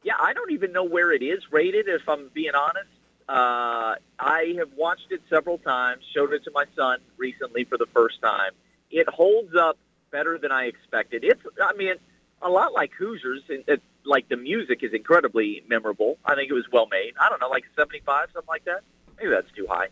[0.09, 2.89] Yeah, I don't even know where it is rated, if I'm being honest.
[3.27, 7.85] Uh, I have watched it several times, showed it to my son recently for the
[7.93, 8.53] first time.
[8.89, 9.77] It holds up
[10.09, 11.23] better than I expected.
[11.23, 11.93] It's, I mean,
[12.41, 13.43] a lot like Hoosiers.
[13.49, 16.17] It, it, like the music is incredibly memorable.
[16.25, 17.13] I think it was well made.
[17.21, 18.81] I don't know, like 75, something like that.
[19.19, 19.89] Maybe that's too high.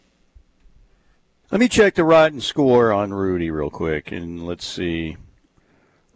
[1.51, 5.15] Let me check the Rotten score on Rudy real quick, and let's see.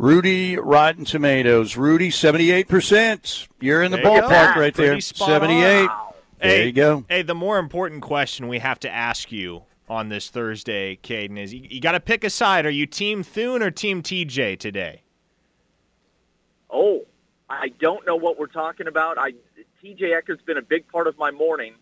[0.01, 1.77] Rudy Rotten Tomatoes.
[1.77, 3.47] Rudy, seventy-eight percent.
[3.59, 4.87] You're in the There ballpark right there.
[4.87, 5.35] Pretty spot on.
[5.35, 5.89] Seventy-eight.
[6.41, 7.05] There Hey, you go.
[7.07, 11.53] Hey, the more important question we have to ask you on this Thursday, Caden, is
[11.53, 12.65] you, you got to pick a side.
[12.65, 15.03] Are you Team Thune or Team TJ today?
[16.71, 17.01] Oh,
[17.47, 19.19] I don't know what we're talking about.
[19.19, 19.33] I
[19.83, 21.75] TJ Eckert's been a big part of my morning.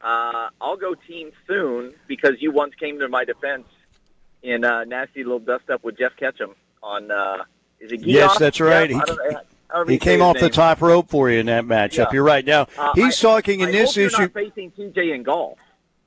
[0.00, 3.66] Uh, I'll go Team Thune because you once came to my defense
[4.44, 7.10] in a nasty little dust up with Jeff Ketchum on.
[7.10, 7.38] Uh,
[7.84, 8.90] is it Yes, that's right.
[8.90, 9.08] Jeff?
[9.08, 9.84] He- know.
[9.88, 11.96] He came off the top rope for you in that matchup.
[11.96, 12.06] Yeah.
[12.12, 12.44] You're right.
[12.46, 14.22] Now Uh, he's I- talking in I this hope you're issue.
[14.22, 15.58] not facing TJ in golf.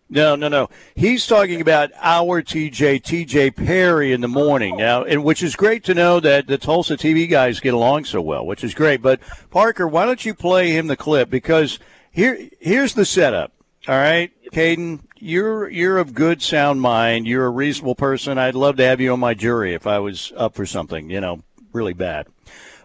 [0.09, 0.69] No, no, no.
[0.95, 4.78] He's talking about our TJ, TJ Perry in the morning Oh.
[4.78, 8.21] now, and which is great to know that the Tulsa TV guys get along so
[8.21, 9.01] well, which is great.
[9.01, 9.19] But
[9.51, 11.30] Parker, why don't you play him the clip?
[11.30, 11.78] Because
[12.09, 13.51] here, here's the setup.
[13.89, 17.28] All right, Caden, you're you're of good sound mind.
[17.28, 18.38] You're a reasonable person.
[18.38, 21.19] I'd love to have you on my jury if I was up for something, you
[21.19, 21.41] know,
[21.78, 22.28] really bad.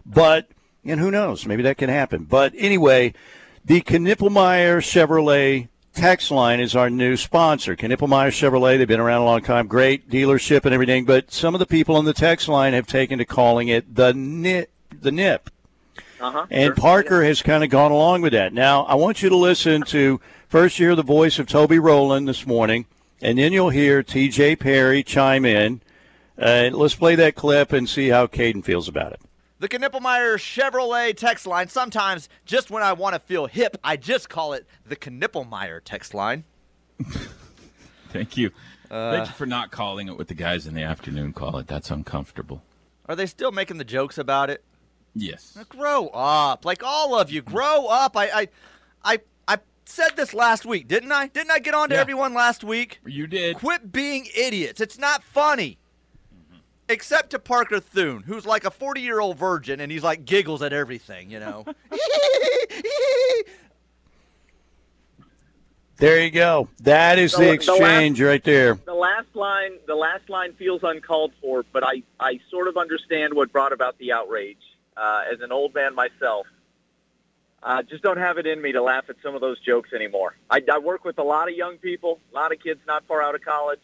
[0.05, 0.49] But
[0.85, 2.25] and who knows, maybe that can happen.
[2.25, 3.13] But anyway,
[3.65, 7.75] the Knippelmier Chevrolet text line is our new sponsor.
[7.75, 11.59] Knippelmier Chevrolet, they've been around a long time, great dealership and everything, but some of
[11.59, 14.69] the people on the text line have taken to calling it the nip
[15.01, 15.49] the nip.
[16.19, 16.45] Uh-huh.
[16.49, 16.75] And Sure.
[16.75, 18.53] Parker has kind of gone along with that.
[18.53, 22.27] Now, I want you to listen to first you hear the voice of Toby Rowland
[22.27, 22.85] this morning,
[23.21, 25.81] and then you'll hear TJ Perry chime in.
[26.41, 29.21] Uh, let's play that clip and see how Caden feels about it.
[29.59, 31.69] The Knippelmier Chevrolet text line.
[31.69, 36.13] Sometimes, just when I want to feel hip, I just call it the Knippelmier text
[36.13, 36.43] line.
[38.11, 38.51] Thank you.
[38.89, 41.67] Thank you for not calling it what the guys in the afternoon call it.
[41.67, 42.61] That's uncomfortable.
[43.07, 44.63] Are they still making the jokes about it?
[45.15, 45.57] Yes.
[45.69, 47.41] Grow up, like all of you.
[47.41, 48.15] Grow up.
[48.17, 48.47] I, I,
[49.03, 51.27] I, I said this last week, didn't I?
[51.27, 52.01] Didn't I get on to Yeah.
[52.01, 52.99] everyone last week?
[53.05, 53.55] You did.
[53.57, 54.79] Quit being idiots.
[54.81, 55.77] It's not funny.
[56.89, 60.61] Except to Parker Thune, who's like a 40 year old virgin and he's like giggles
[60.61, 61.65] at everything, you know?
[65.97, 66.67] There you go.
[66.81, 68.73] That is The- the the exchange right there.
[68.73, 73.33] The last line, the last line feels uncalled for, but I, I sort of understand
[73.33, 74.57] what brought about the outrage.
[74.97, 76.45] Uh, as an old man myself,
[77.63, 80.35] uh, just don't have it in me to laugh at some of those jokes anymore.
[80.49, 83.21] I, I work with a lot of young people, a lot of kids not far
[83.21, 83.81] out of college.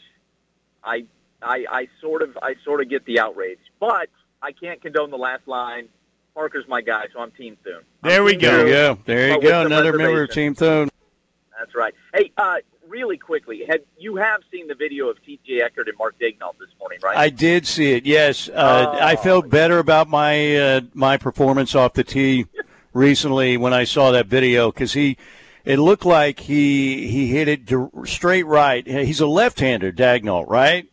[0.83, 1.05] I,
[1.41, 4.09] I, I sort of, I sort of get the outrage, but
[4.41, 5.87] I can't condone the last line.
[6.35, 7.81] Parker's my guy, so I'm Team Thune.
[8.03, 8.65] There we There go.
[8.65, 8.99] you go.
[9.05, 9.65] There you go.
[9.65, 10.29] Another member of.
[10.31, 10.89] Team Thune.
[11.57, 11.93] That's right.
[12.13, 12.55] Hey, uh,
[12.87, 15.61] really quickly, had you have seen the video of T.J.
[15.61, 17.17] Eckert and Mark Daignault this morning, right?
[17.17, 18.05] I did see it.
[18.05, 19.17] Yes, uh, I Oh.
[19.17, 22.45] felt better about my uh, my performance off the tee
[22.93, 25.17] recently when I saw that video because he.
[25.65, 27.61] It looked like he he hit it
[28.05, 28.87] straight right.
[28.87, 30.87] He's a left-hander, Daignault, right?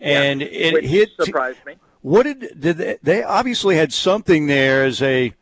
[0.00, 1.10] And it Which hit.
[1.20, 1.74] surprised me.
[2.02, 5.34] What did did they, they obviously had something there as a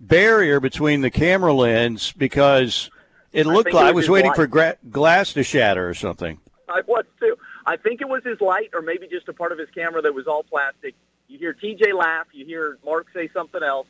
[0.00, 2.90] barrier between the camera lens because
[3.32, 4.36] it looked think like it I was was waiting light.
[4.36, 6.40] for gra- glass to shatter or something.
[6.68, 7.36] I was too.
[7.66, 10.12] I think it was his light, or maybe just a part of his camera that
[10.14, 10.94] was all plastic.
[11.28, 13.86] You hear TJ laugh, you hear Mark say something else,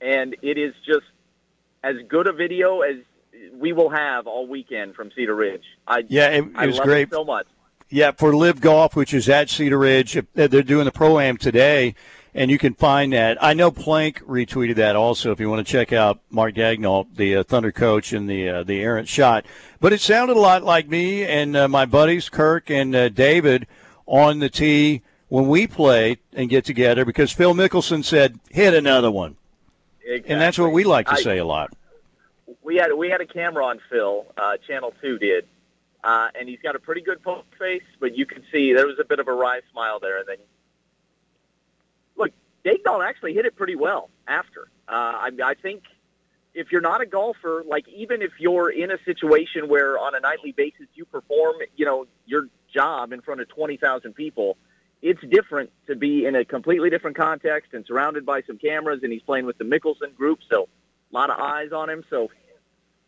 [0.00, 1.06] and it is just
[1.82, 2.96] as good a video as
[3.54, 5.64] we will have all weekend from Cedar Ridge.
[5.86, 7.08] I Yeah, it, it I was great.
[7.08, 7.46] it so much.
[7.94, 11.36] Yeah, for Live Golf, which is at Cedar Ridge, uh, they're doing the pro am
[11.36, 11.94] today,
[12.34, 13.38] and you can find that.
[13.40, 15.30] I know Plank retweeted that also.
[15.30, 18.62] If you want to check out Mark Daignault, the uh, Thunder coach and the uh,
[18.64, 19.46] the errant shot,
[19.78, 23.68] but it sounded a lot like me and uh, my buddies Kirk and uh, David
[24.06, 29.12] on the tee when we play and get together because Phil Mickelson said, "Hit another
[29.12, 29.36] one,"
[30.04, 31.72] and that's what we like to I- say a lot.
[32.64, 35.46] we had we had a camera on Phil, uh, Channel Two did,
[36.04, 38.98] uh, and he's got a pretty good poker face, but you could see there was
[39.00, 40.18] a bit of a wry smile there.
[40.18, 40.36] And then,
[42.16, 42.32] look,
[42.64, 44.68] Daignault actually hit it pretty well after.
[44.86, 44.92] Uh,
[45.26, 45.82] I, I think
[46.52, 50.20] if you're not a golfer, like even if you're in a situation where on a
[50.20, 54.56] nightly basis you perform, you know, your job in front of twenty thousand people.
[55.02, 59.12] It's different to be in a completely different context and surrounded by some cameras, and
[59.12, 60.66] he's playing with the Mickelson group, so
[61.12, 62.04] a lot of eyes on him.
[62.08, 62.30] So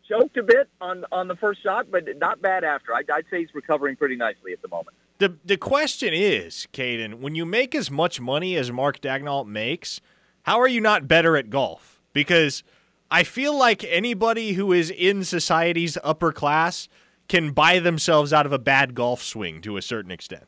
[0.07, 2.93] choked a bit on on the first shot, but not bad after.
[2.93, 4.95] I'd, I'd say he's recovering pretty nicely at the moment.
[5.19, 9.99] The the question is, Caden, when you make as much money as Mark Daignault makes,
[10.43, 12.01] how are you not better at golf?
[12.13, 12.63] Because
[13.09, 16.87] I feel like anybody who is in society's upper class
[17.27, 20.45] can buy themselves out of a bad golf swing to a certain extent.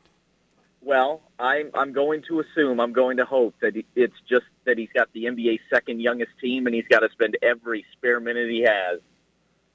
[0.82, 4.78] Well, I'm I'm going to assume, I'm going to hope that he- it's just that
[4.78, 8.50] he's got the NBA's second youngest team, and he's got to spend every spare minute
[8.50, 9.00] he has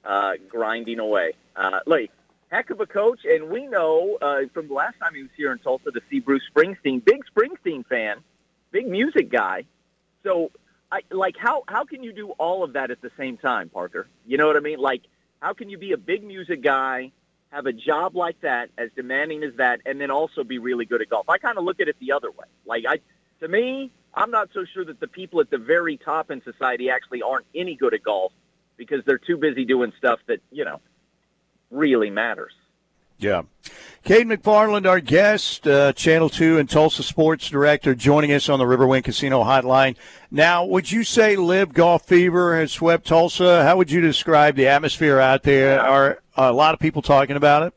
[0.04, 1.32] uh, grinding away.
[1.56, 2.10] Uh, like
[2.50, 5.52] heck of a coach, and we know uh, from the last time he was here
[5.52, 8.18] in Tulsa to see Bruce Springsteen, big Springsteen fan,
[8.70, 9.64] big music guy.
[10.22, 10.50] So,
[10.90, 14.06] I like how how can you do all of that at the same time, Parker?
[14.26, 14.78] You know what I mean?
[14.78, 15.02] Like,
[15.40, 17.12] how can you be a big music guy?
[17.54, 21.00] have a job like that, as demanding as that, and then also be really good
[21.00, 21.28] at golf.
[21.28, 22.46] I kind of look at it the other way.
[22.66, 22.98] Like I,
[23.40, 26.90] to me, I'm not so sure that the people at the very top in society
[26.90, 28.32] actually aren't any good at golf
[28.76, 30.80] because they're too busy doing stuff that you know
[31.70, 32.52] really matters.
[33.18, 33.42] Yeah.
[34.02, 38.66] Cade McFarland, our guest, uh, Channel 2 and Tulsa Sports Director, joining us on the
[38.66, 39.96] Riverwind Casino Hotline.
[40.30, 43.64] Now, would you say Live Golf Fever has swept Tulsa?
[43.64, 45.80] How would you describe the atmosphere out there?
[45.80, 47.74] Are a lot of people talking about it?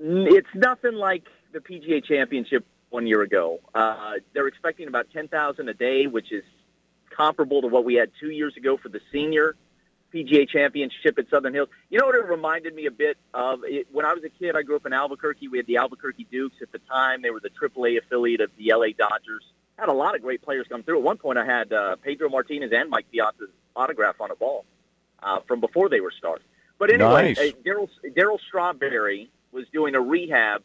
[0.00, 3.60] It's nothing like the PGA Championship one year ago.
[3.74, 6.44] Uh, they're expecting about ten thousand a day, which is
[7.18, 9.56] comparable to what we had two years ago for the senior
[10.14, 11.68] PGA Championship at Southern Hills.
[11.90, 13.60] You know what it reminded me a bit of?
[13.64, 15.48] It, when I was a kid, I grew up in Albuquerque.
[15.48, 17.20] We had the Albuquerque Dukes at the time.
[17.20, 19.44] They were the AAA affiliate of the LA Dodgers.
[19.76, 20.98] Had a lot of great players come through.
[20.98, 24.64] At one point, I had uh, Pedro Martinez and Mike Piazza's autograph on a ball
[25.22, 26.40] uh, from before they were stars.
[26.78, 27.38] But anyway, Nice.
[27.38, 30.62] uh, Darryl Darryl Strawberry was doing a rehab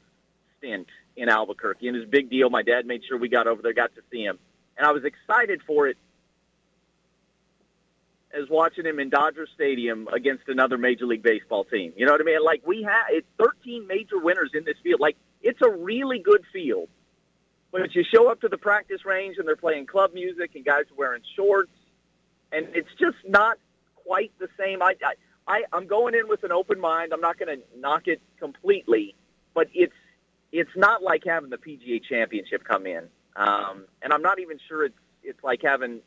[0.57, 2.49] stint in Albuquerque, and it was a big deal.
[2.49, 4.39] My dad made sure we got over there, got to see him,
[4.77, 5.97] and I was excited for it
[8.34, 11.93] as watching him in Dodger Stadium against another Major League Baseball team.
[11.95, 12.43] You know what I mean?
[12.43, 14.99] Like we have, it's 13 major winners in this field.
[14.99, 16.89] Like it's a really good field.
[17.72, 20.84] But you show up to the practice range and they're playing club music and guys
[20.91, 21.72] are wearing shorts,
[22.51, 23.57] and it's just not
[23.95, 24.84] quite the same.
[24.84, 25.14] I, I,
[25.47, 27.14] I I'm going in with an open mind.
[27.14, 29.15] I'm not going to knock it completely,
[29.55, 29.93] but it's
[30.51, 33.05] it's not like having the PGA Championship come in,
[33.35, 36.01] um, and I'm not even sure it's it's like having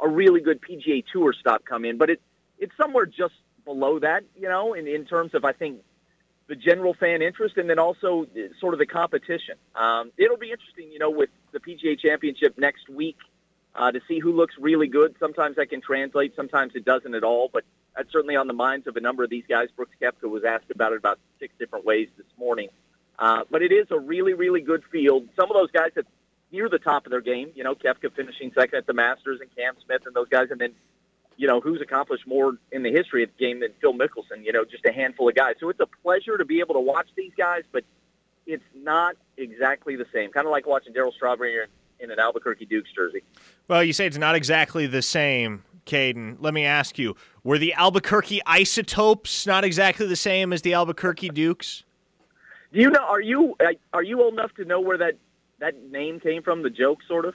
[0.00, 2.20] a really good PGA Tour stop come in, but it
[2.58, 3.34] it's somewhere just
[3.64, 5.80] below that, you know, in in terms of I think
[6.46, 9.54] the general fan interest and then also uh, sort of the competition.
[9.74, 13.16] Um, it'll be interesting, you know, with the PGA Championship next week
[13.74, 15.14] uh, to see who looks really good.
[15.18, 17.64] Sometimes that can translate, sometimes it doesn't at all, but
[17.96, 19.68] that's certainly on the minds of a number of these guys.
[19.74, 22.68] Brooks Koepka was asked about it about six different ways this morning.
[23.18, 25.28] Uh, but it is a really, really good field.
[25.36, 26.06] Some of those guys that
[26.54, 29.54] near the top of their game, you know, Koepka finishing second at the Masters and
[29.56, 30.72] Cam Smith and those guys, and then,
[31.36, 34.52] you know, who's accomplished more in the history of the game than Phil Mickelson, you
[34.52, 35.56] know, just a handful of guys.
[35.58, 37.84] So it's a pleasure to be able to watch these guys, but
[38.46, 40.30] it's not exactly the same.
[40.30, 41.66] Kind of like watching Darryl Strawberry in,
[41.98, 43.22] in an Albuquerque Dukes jersey.
[43.66, 46.36] Well, you say it's not exactly the same, Caden.
[46.38, 51.30] Let me ask you: Were the Albuquerque Isotopes not exactly the same as the Albuquerque
[51.30, 51.82] Dukes?
[52.72, 53.04] Do you know?
[53.04, 55.16] Are you uh, are you old enough to know where that
[55.64, 56.62] that name came from?
[56.62, 57.34] The joke, sort of.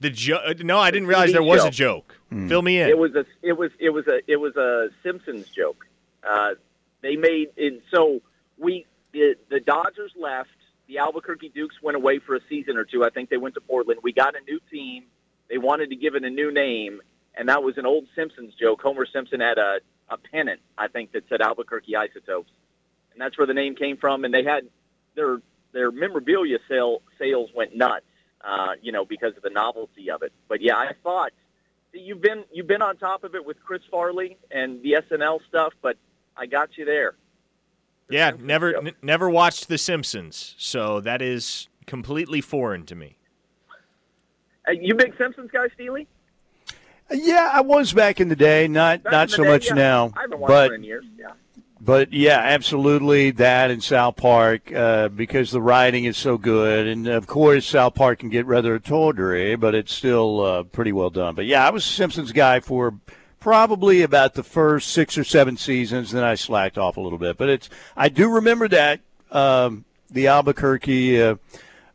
[0.00, 0.62] The joke?
[0.62, 2.18] No, I didn't realize there was a joke.
[2.30, 2.88] Fill me in.
[2.88, 5.86] It was a it was it was a it was a Simpsons joke.
[6.28, 6.54] Uh,
[7.00, 8.20] they made and so
[8.58, 10.50] we the, the Dodgers left.
[10.88, 13.04] The Albuquerque Dukes went away for a season or two.
[13.04, 14.00] I think they went to Portland.
[14.02, 15.04] We got a new team.
[15.48, 17.00] They wanted to give it a new name,
[17.34, 18.82] and that was an old Simpsons joke.
[18.82, 19.78] Homer Simpson had a
[20.10, 22.50] a pennant, I think, that said Albuquerque Isotopes,
[23.12, 24.24] and that's where the name came from.
[24.24, 24.68] And they had
[25.14, 25.40] their
[25.74, 28.06] their memorabilia sale sales went nuts,
[28.42, 30.32] uh, you know, because of the novelty of it.
[30.48, 31.32] But yeah, I thought
[31.92, 35.40] see, you've been you've been on top of it with Chris Farley and the SNL
[35.48, 35.96] stuff, but
[36.36, 37.14] I got you there.
[38.08, 43.18] yeah, never n- never watched The Simpsons, so that is completely foreign to me.
[44.66, 46.06] Uh, you big Simpsons guy, Steely?
[47.10, 49.74] Yeah, I was back in the day, not Back not so day, much yeah.
[49.74, 50.12] now.
[50.16, 51.04] I haven't watched but it in years.
[51.18, 51.32] Yeah.
[51.84, 57.06] But yeah, absolutely that in South Park uh, because the writing is so good, and
[57.06, 61.34] of course South Park can get rather tawdry, but it's still uh, pretty well done.
[61.34, 62.94] But yeah, I was Simpsons guy for
[63.38, 67.36] probably about the first six or seven seasons, then I slacked off a little bit.
[67.36, 69.00] But it's I do remember that
[69.30, 71.36] um, the Albuquerque uh,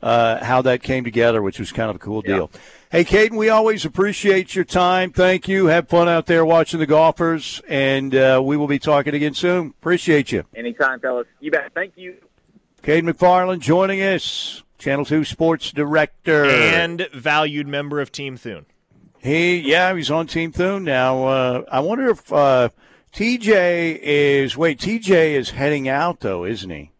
[0.04, 2.52] uh, how that came together, which was kind of a cool deal.
[2.92, 5.12] Hey, Caden, we always appreciate your time.
[5.12, 5.68] Thank you.
[5.68, 9.76] Have fun out there watching the golfers, and uh, we will be talking again soon.
[9.80, 10.46] Appreciate you.
[10.56, 11.28] Anytime, fellas.
[11.40, 11.72] You bet.
[11.76, 12.16] Thank you.
[12.82, 16.46] Caden McFarland joining us, Channel 2 Sports Director.
[16.46, 18.66] And valued member of Team Thune.
[19.20, 21.26] He, yeah, he's on Team Thune now.
[21.26, 22.70] Uh, I wonder if uh,
[23.14, 26.92] TJ is, wait, TJ is heading out, though, isn't he?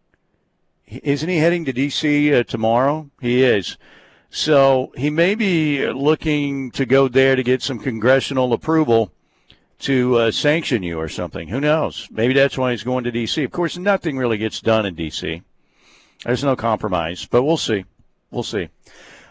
[0.86, 2.32] Isn't he heading to D.C.
[2.32, 3.10] Uh, tomorrow?
[3.20, 3.76] He is.
[4.30, 9.12] So he may be looking to go there to get some congressional approval
[9.80, 11.48] to uh, sanction you or something.
[11.48, 12.06] Who knows?
[12.10, 13.42] Maybe that's why he's going to D.C.
[13.42, 15.42] Of course, nothing really gets done in D.C.
[16.24, 17.84] There's no compromise, but we'll see.
[18.30, 18.68] We'll see.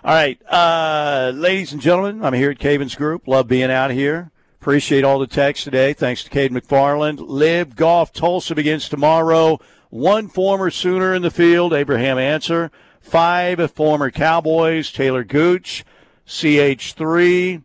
[0.04, 3.28] All right, uh, ladies and gentlemen, I'm here at Cavens Group.
[3.28, 4.32] Love being out here.
[4.60, 5.94] Appreciate all the texts today.
[5.94, 7.20] Thanks to Cade McFarland.
[7.20, 9.60] Live Golf Tulsa begins tomorrow.
[9.90, 12.72] One former Sooner in the field, Abraham Ancer.
[13.10, 15.84] Five former Cowboys, Taylor Gooch,
[16.28, 17.64] CH3,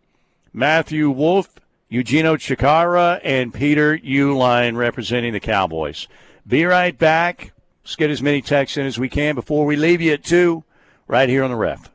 [0.54, 1.60] Matthew Wolff,
[1.90, 6.08] Eugenio Chacarra, and Peter Uihlein representing the Cowboys.
[6.46, 7.52] Be right back.
[7.84, 10.64] Let's get as many texts in as we can before we leave you at 2
[11.06, 11.90] right here on the ref.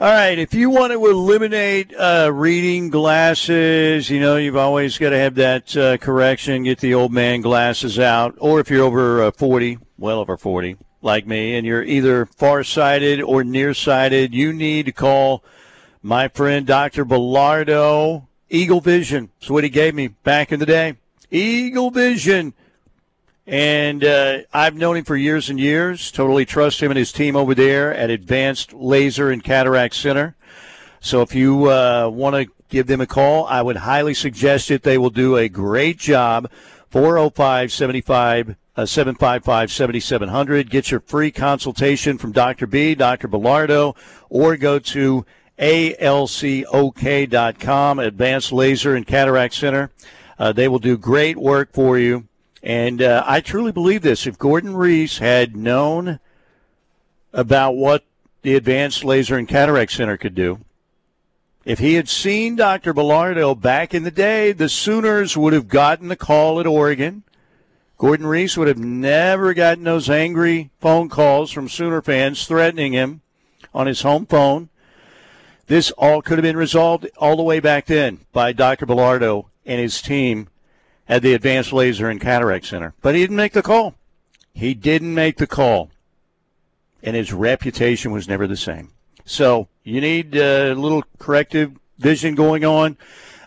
[0.00, 5.10] All right, if you want to eliminate uh, reading glasses, you know, you've always got
[5.10, 8.34] to have that uh, correction, get the old man glasses out.
[8.38, 13.20] Or if you're over uh, 40, well over 40, like me, and you're either farsighted
[13.20, 15.44] or nearsighted, you need to call
[16.02, 17.04] my friend Dr.
[17.04, 18.26] Bellardo.
[18.48, 19.28] Eagle Vision.
[19.38, 20.96] That's what he gave me back in the day.
[21.30, 22.54] Eagle Vision.
[23.46, 26.10] And uh, I've known him for years and years.
[26.12, 30.36] Totally trust him and his team over there at Advanced Laser and Cataract Center.
[31.00, 34.82] So if you uh, want to give them a call, I would highly suggest it.
[34.82, 36.50] They will do a great job.
[36.90, 40.70] 405 75 uh, 755 7700.
[40.70, 42.66] Get your free consultation from Dr.
[42.66, 43.28] B, Dr.
[43.28, 43.96] Bellardo,
[44.28, 45.24] or go to
[45.58, 46.38] alcok.com,
[47.98, 49.90] Advanced Laser and Cataract Center.
[50.38, 52.26] Uh, they will do great work for you.
[52.62, 54.26] And uh, I truly believe this.
[54.26, 56.20] If Gordon Riese had known
[57.32, 58.04] about what
[58.42, 60.60] the Advanced Laser and Cataract Center could do,
[61.64, 62.94] if he had seen Dr.
[62.94, 67.22] Bellardo back in the day, the Sooners would have gotten the call at Oregon.
[67.98, 73.20] Gordon Riese would have never gotten those angry phone calls from Sooner fans threatening him
[73.74, 74.70] on his home phone.
[75.66, 78.86] This all could have been resolved all the way back then by Dr.
[78.86, 80.48] Bellardo and his team
[81.10, 82.94] at the Advanced Laser and Cataract Center.
[83.02, 83.96] But he didn't make the call.
[84.54, 85.90] He didn't make the call.
[87.02, 88.92] And his reputation was never the same.
[89.24, 92.96] So you need a little corrective vision going on.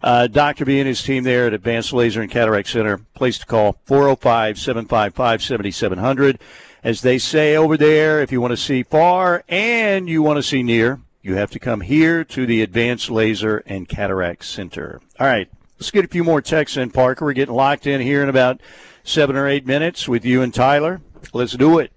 [0.04, 0.66] Uh, Dr.
[0.66, 4.60] B and his team there at Advanced Laser and Cataract Center, place to call 405
[4.60, 6.40] 755 7700.
[6.84, 10.44] As they say over there, if you want to see far and you want to
[10.44, 15.00] see near, you have to come here to the Advanced Laser and Cataract Center.
[15.18, 15.50] All right,
[15.84, 17.26] let's get a few more texts in, Parker.
[17.26, 18.62] We're getting locked in here in about
[19.04, 21.02] seven or eight minutes with you and Tyler.
[21.34, 21.92] Let's do it.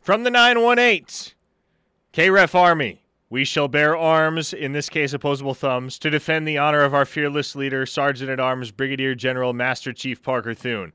[0.00, 1.34] From the 918,
[2.12, 6.82] KREF Army, we shall bear arms, in this case opposable thumbs, to defend the honor
[6.82, 10.92] of our fearless leader, Sergeant at Arms Brigadier General Master Chief Parker Thune.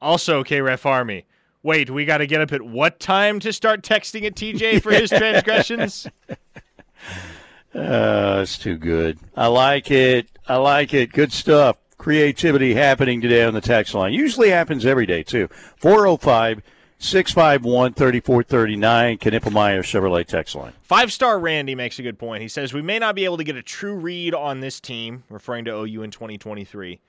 [0.00, 1.26] Also, KREF Army.
[1.62, 4.90] Wait, we got to get up at what time to start texting at TJ for
[4.90, 6.06] his transgressions?
[7.74, 9.18] Uh, it's too good.
[9.36, 10.28] I like it.
[10.46, 11.12] I like it.
[11.12, 11.76] Good stuff.
[11.98, 14.12] Creativity happening today on the text line.
[14.12, 15.48] Usually happens every day, too.
[15.76, 16.62] 405
[16.98, 20.72] 651 3439, Knippelmier Chevrolet text line.
[20.82, 22.42] Five star Randy makes a good point.
[22.42, 25.24] He says, We may not be able to get a true read on this team,
[25.28, 27.00] referring to OU in 2023,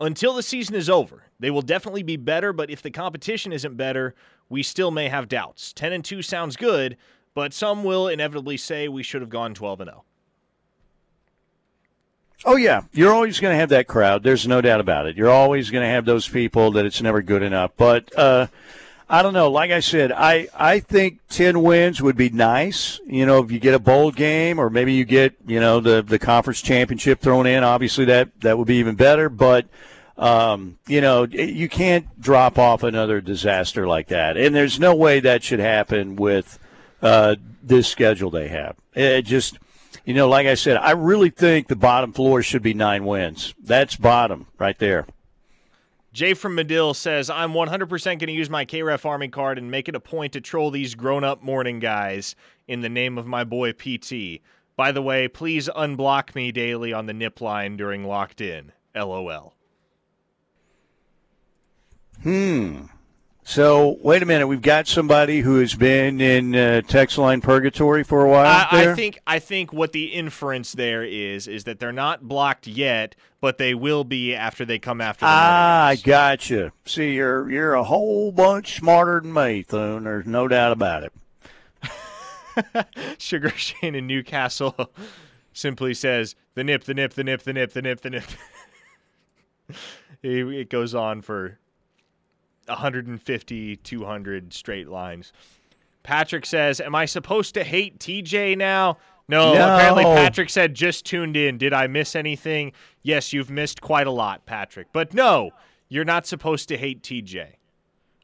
[0.00, 1.24] until the season is over.
[1.40, 4.14] They will definitely be better, but if the competition isn't better,
[4.48, 5.72] we still may have doubts.
[5.72, 6.96] 10 and 2 sounds good,
[7.34, 10.04] but some will inevitably say we should have gone 12 and 0.
[12.44, 14.22] Oh yeah, you're always going to have that crowd.
[14.22, 15.16] There's no doubt about it.
[15.16, 17.72] You're always going to have those people that it's never good enough.
[17.76, 18.46] But uh,
[19.10, 19.50] I don't know.
[19.50, 23.00] Like I said, I I think ten wins would be nice.
[23.06, 26.02] You know, if you get a bowl game, or maybe you get you know the
[26.02, 27.64] the conference championship thrown in.
[27.64, 29.28] Obviously, that that would be even better.
[29.28, 29.66] But
[30.16, 35.20] um, you know, you can't drop off another disaster like that, and there's no way
[35.20, 36.58] that should happen with
[37.02, 38.76] uh, this schedule they have.
[38.94, 39.58] It just
[40.08, 43.54] you know, like I said, I really think the bottom floor should be nine wins.
[43.62, 45.06] That's bottom right there.
[46.14, 49.86] Jay from Medill says, I'm 100% going to use my KREF Army card and make
[49.86, 52.34] it a point to troll these grown up morning guys
[52.66, 54.40] in the name of my boy PT.
[54.76, 58.72] By the way, please unblock me daily on the nip line during locked in.
[58.94, 59.52] LOL.
[62.22, 62.86] Hmm.
[63.48, 68.04] So wait a minute, we've got somebody who has been in uh, text line purgatory
[68.04, 68.44] for a while.
[68.44, 72.66] I, I, think I think what the inference there is is that they're not blocked
[72.66, 75.20] yet, but they will be after they come after.
[75.20, 76.72] The ah, I gotcha.
[76.84, 80.04] See, you're you're a whole bunch smarter than me, Thune.
[80.04, 82.86] There's no doubt about it.
[83.18, 84.92] Sugar Shane in Newcastle
[85.54, 88.24] simply says the nip, the nip, the nip, the nip, the nip, the nip.
[90.22, 91.58] it goes on for
[92.68, 95.32] 150, 200 straight lines.
[96.02, 98.98] Patrick says, Am I supposed to hate TJ now?
[99.28, 101.58] No, no, apparently Patrick said just tuned in.
[101.58, 102.72] Did I miss anything?
[103.02, 104.88] Yes, you've missed quite a lot, Patrick.
[104.92, 105.50] But no,
[105.88, 107.56] you're not supposed to hate TJ.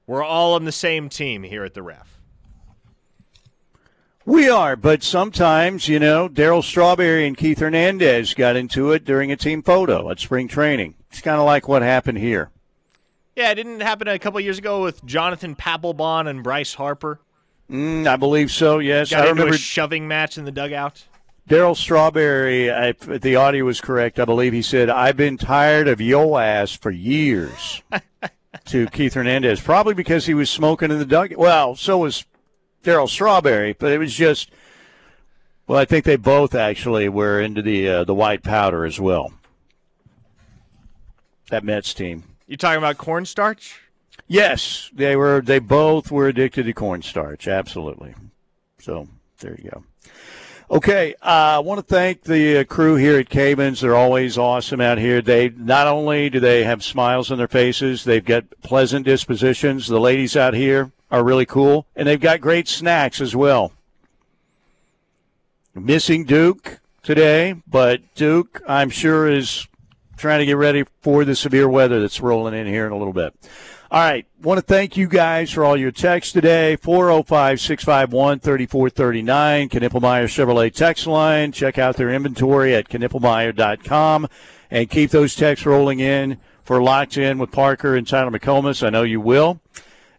[0.06, 2.20] We're all on the same team here at the ref.
[4.26, 9.30] We are, but sometimes, you know, Darryl Strawberry and Keith Hernandez got into it during
[9.30, 10.94] a team photo at spring training.
[11.10, 12.50] It's kind of like what happened here.
[13.36, 17.20] Yeah, it didn't happen a couple years ago with Jonathan Papelbon and Bryce Harper.
[17.70, 18.78] Mm, I believe so.
[18.78, 21.04] Yes, Got I into remember a shoving match in the dugout.
[21.48, 26.00] Darryl Strawberry, if the audio was correct, I believe he said, "I've been tired of
[26.00, 27.82] yo ass for years."
[28.66, 31.38] to Keith Hernandez, probably because he was smoking in the dugout.
[31.38, 32.24] Well, so was
[32.82, 34.50] Darryl Strawberry, but it was just.
[35.66, 39.32] Well, I think they both actually were into the uh, the white powder as well.
[41.50, 42.33] That Mets team.
[42.46, 43.80] You talking about cornstarch?
[44.26, 45.40] Yes, they were.
[45.40, 47.48] They both were addicted to cornstarch.
[47.48, 48.14] Absolutely.
[48.80, 49.08] So
[49.40, 49.84] there you go.
[50.70, 53.80] Okay, uh, I want to thank the uh, crew here at Cavens.
[53.80, 55.20] They're always awesome out here.
[55.20, 59.86] They not only do they have smiles on their faces, they've got pleasant dispositions.
[59.86, 63.72] The ladies out here are really cool, and they've got great snacks as well.
[65.74, 69.68] Missing Duke today, but Duke, I'm sure, is
[70.16, 73.12] trying to get ready for the severe weather that's rolling in here in a little
[73.12, 73.34] bit.
[73.90, 74.26] All right.
[74.42, 76.76] Want to thank you guys for all your texts today.
[76.76, 79.68] 405 651 3439.
[79.68, 81.52] Knippelmier Chevrolet text line.
[81.52, 84.26] Check out their inventory at knippelmier.com
[84.70, 88.84] and keep those texts rolling in for Locked In with Parker and Tyler McComas.
[88.84, 89.60] I know you will.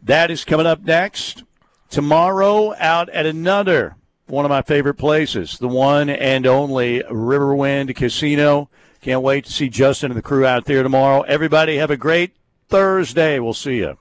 [0.01, 1.43] That is coming up next.
[1.89, 3.95] Tomorrow, out at another
[4.27, 8.69] one of my favorite places, the one and only Riverwind Casino.
[9.05, 11.21] Can't wait to see Justin and the crew out there tomorrow.
[11.21, 12.35] Everybody have a great
[12.69, 13.37] Thursday.
[13.37, 13.99] We'll see you.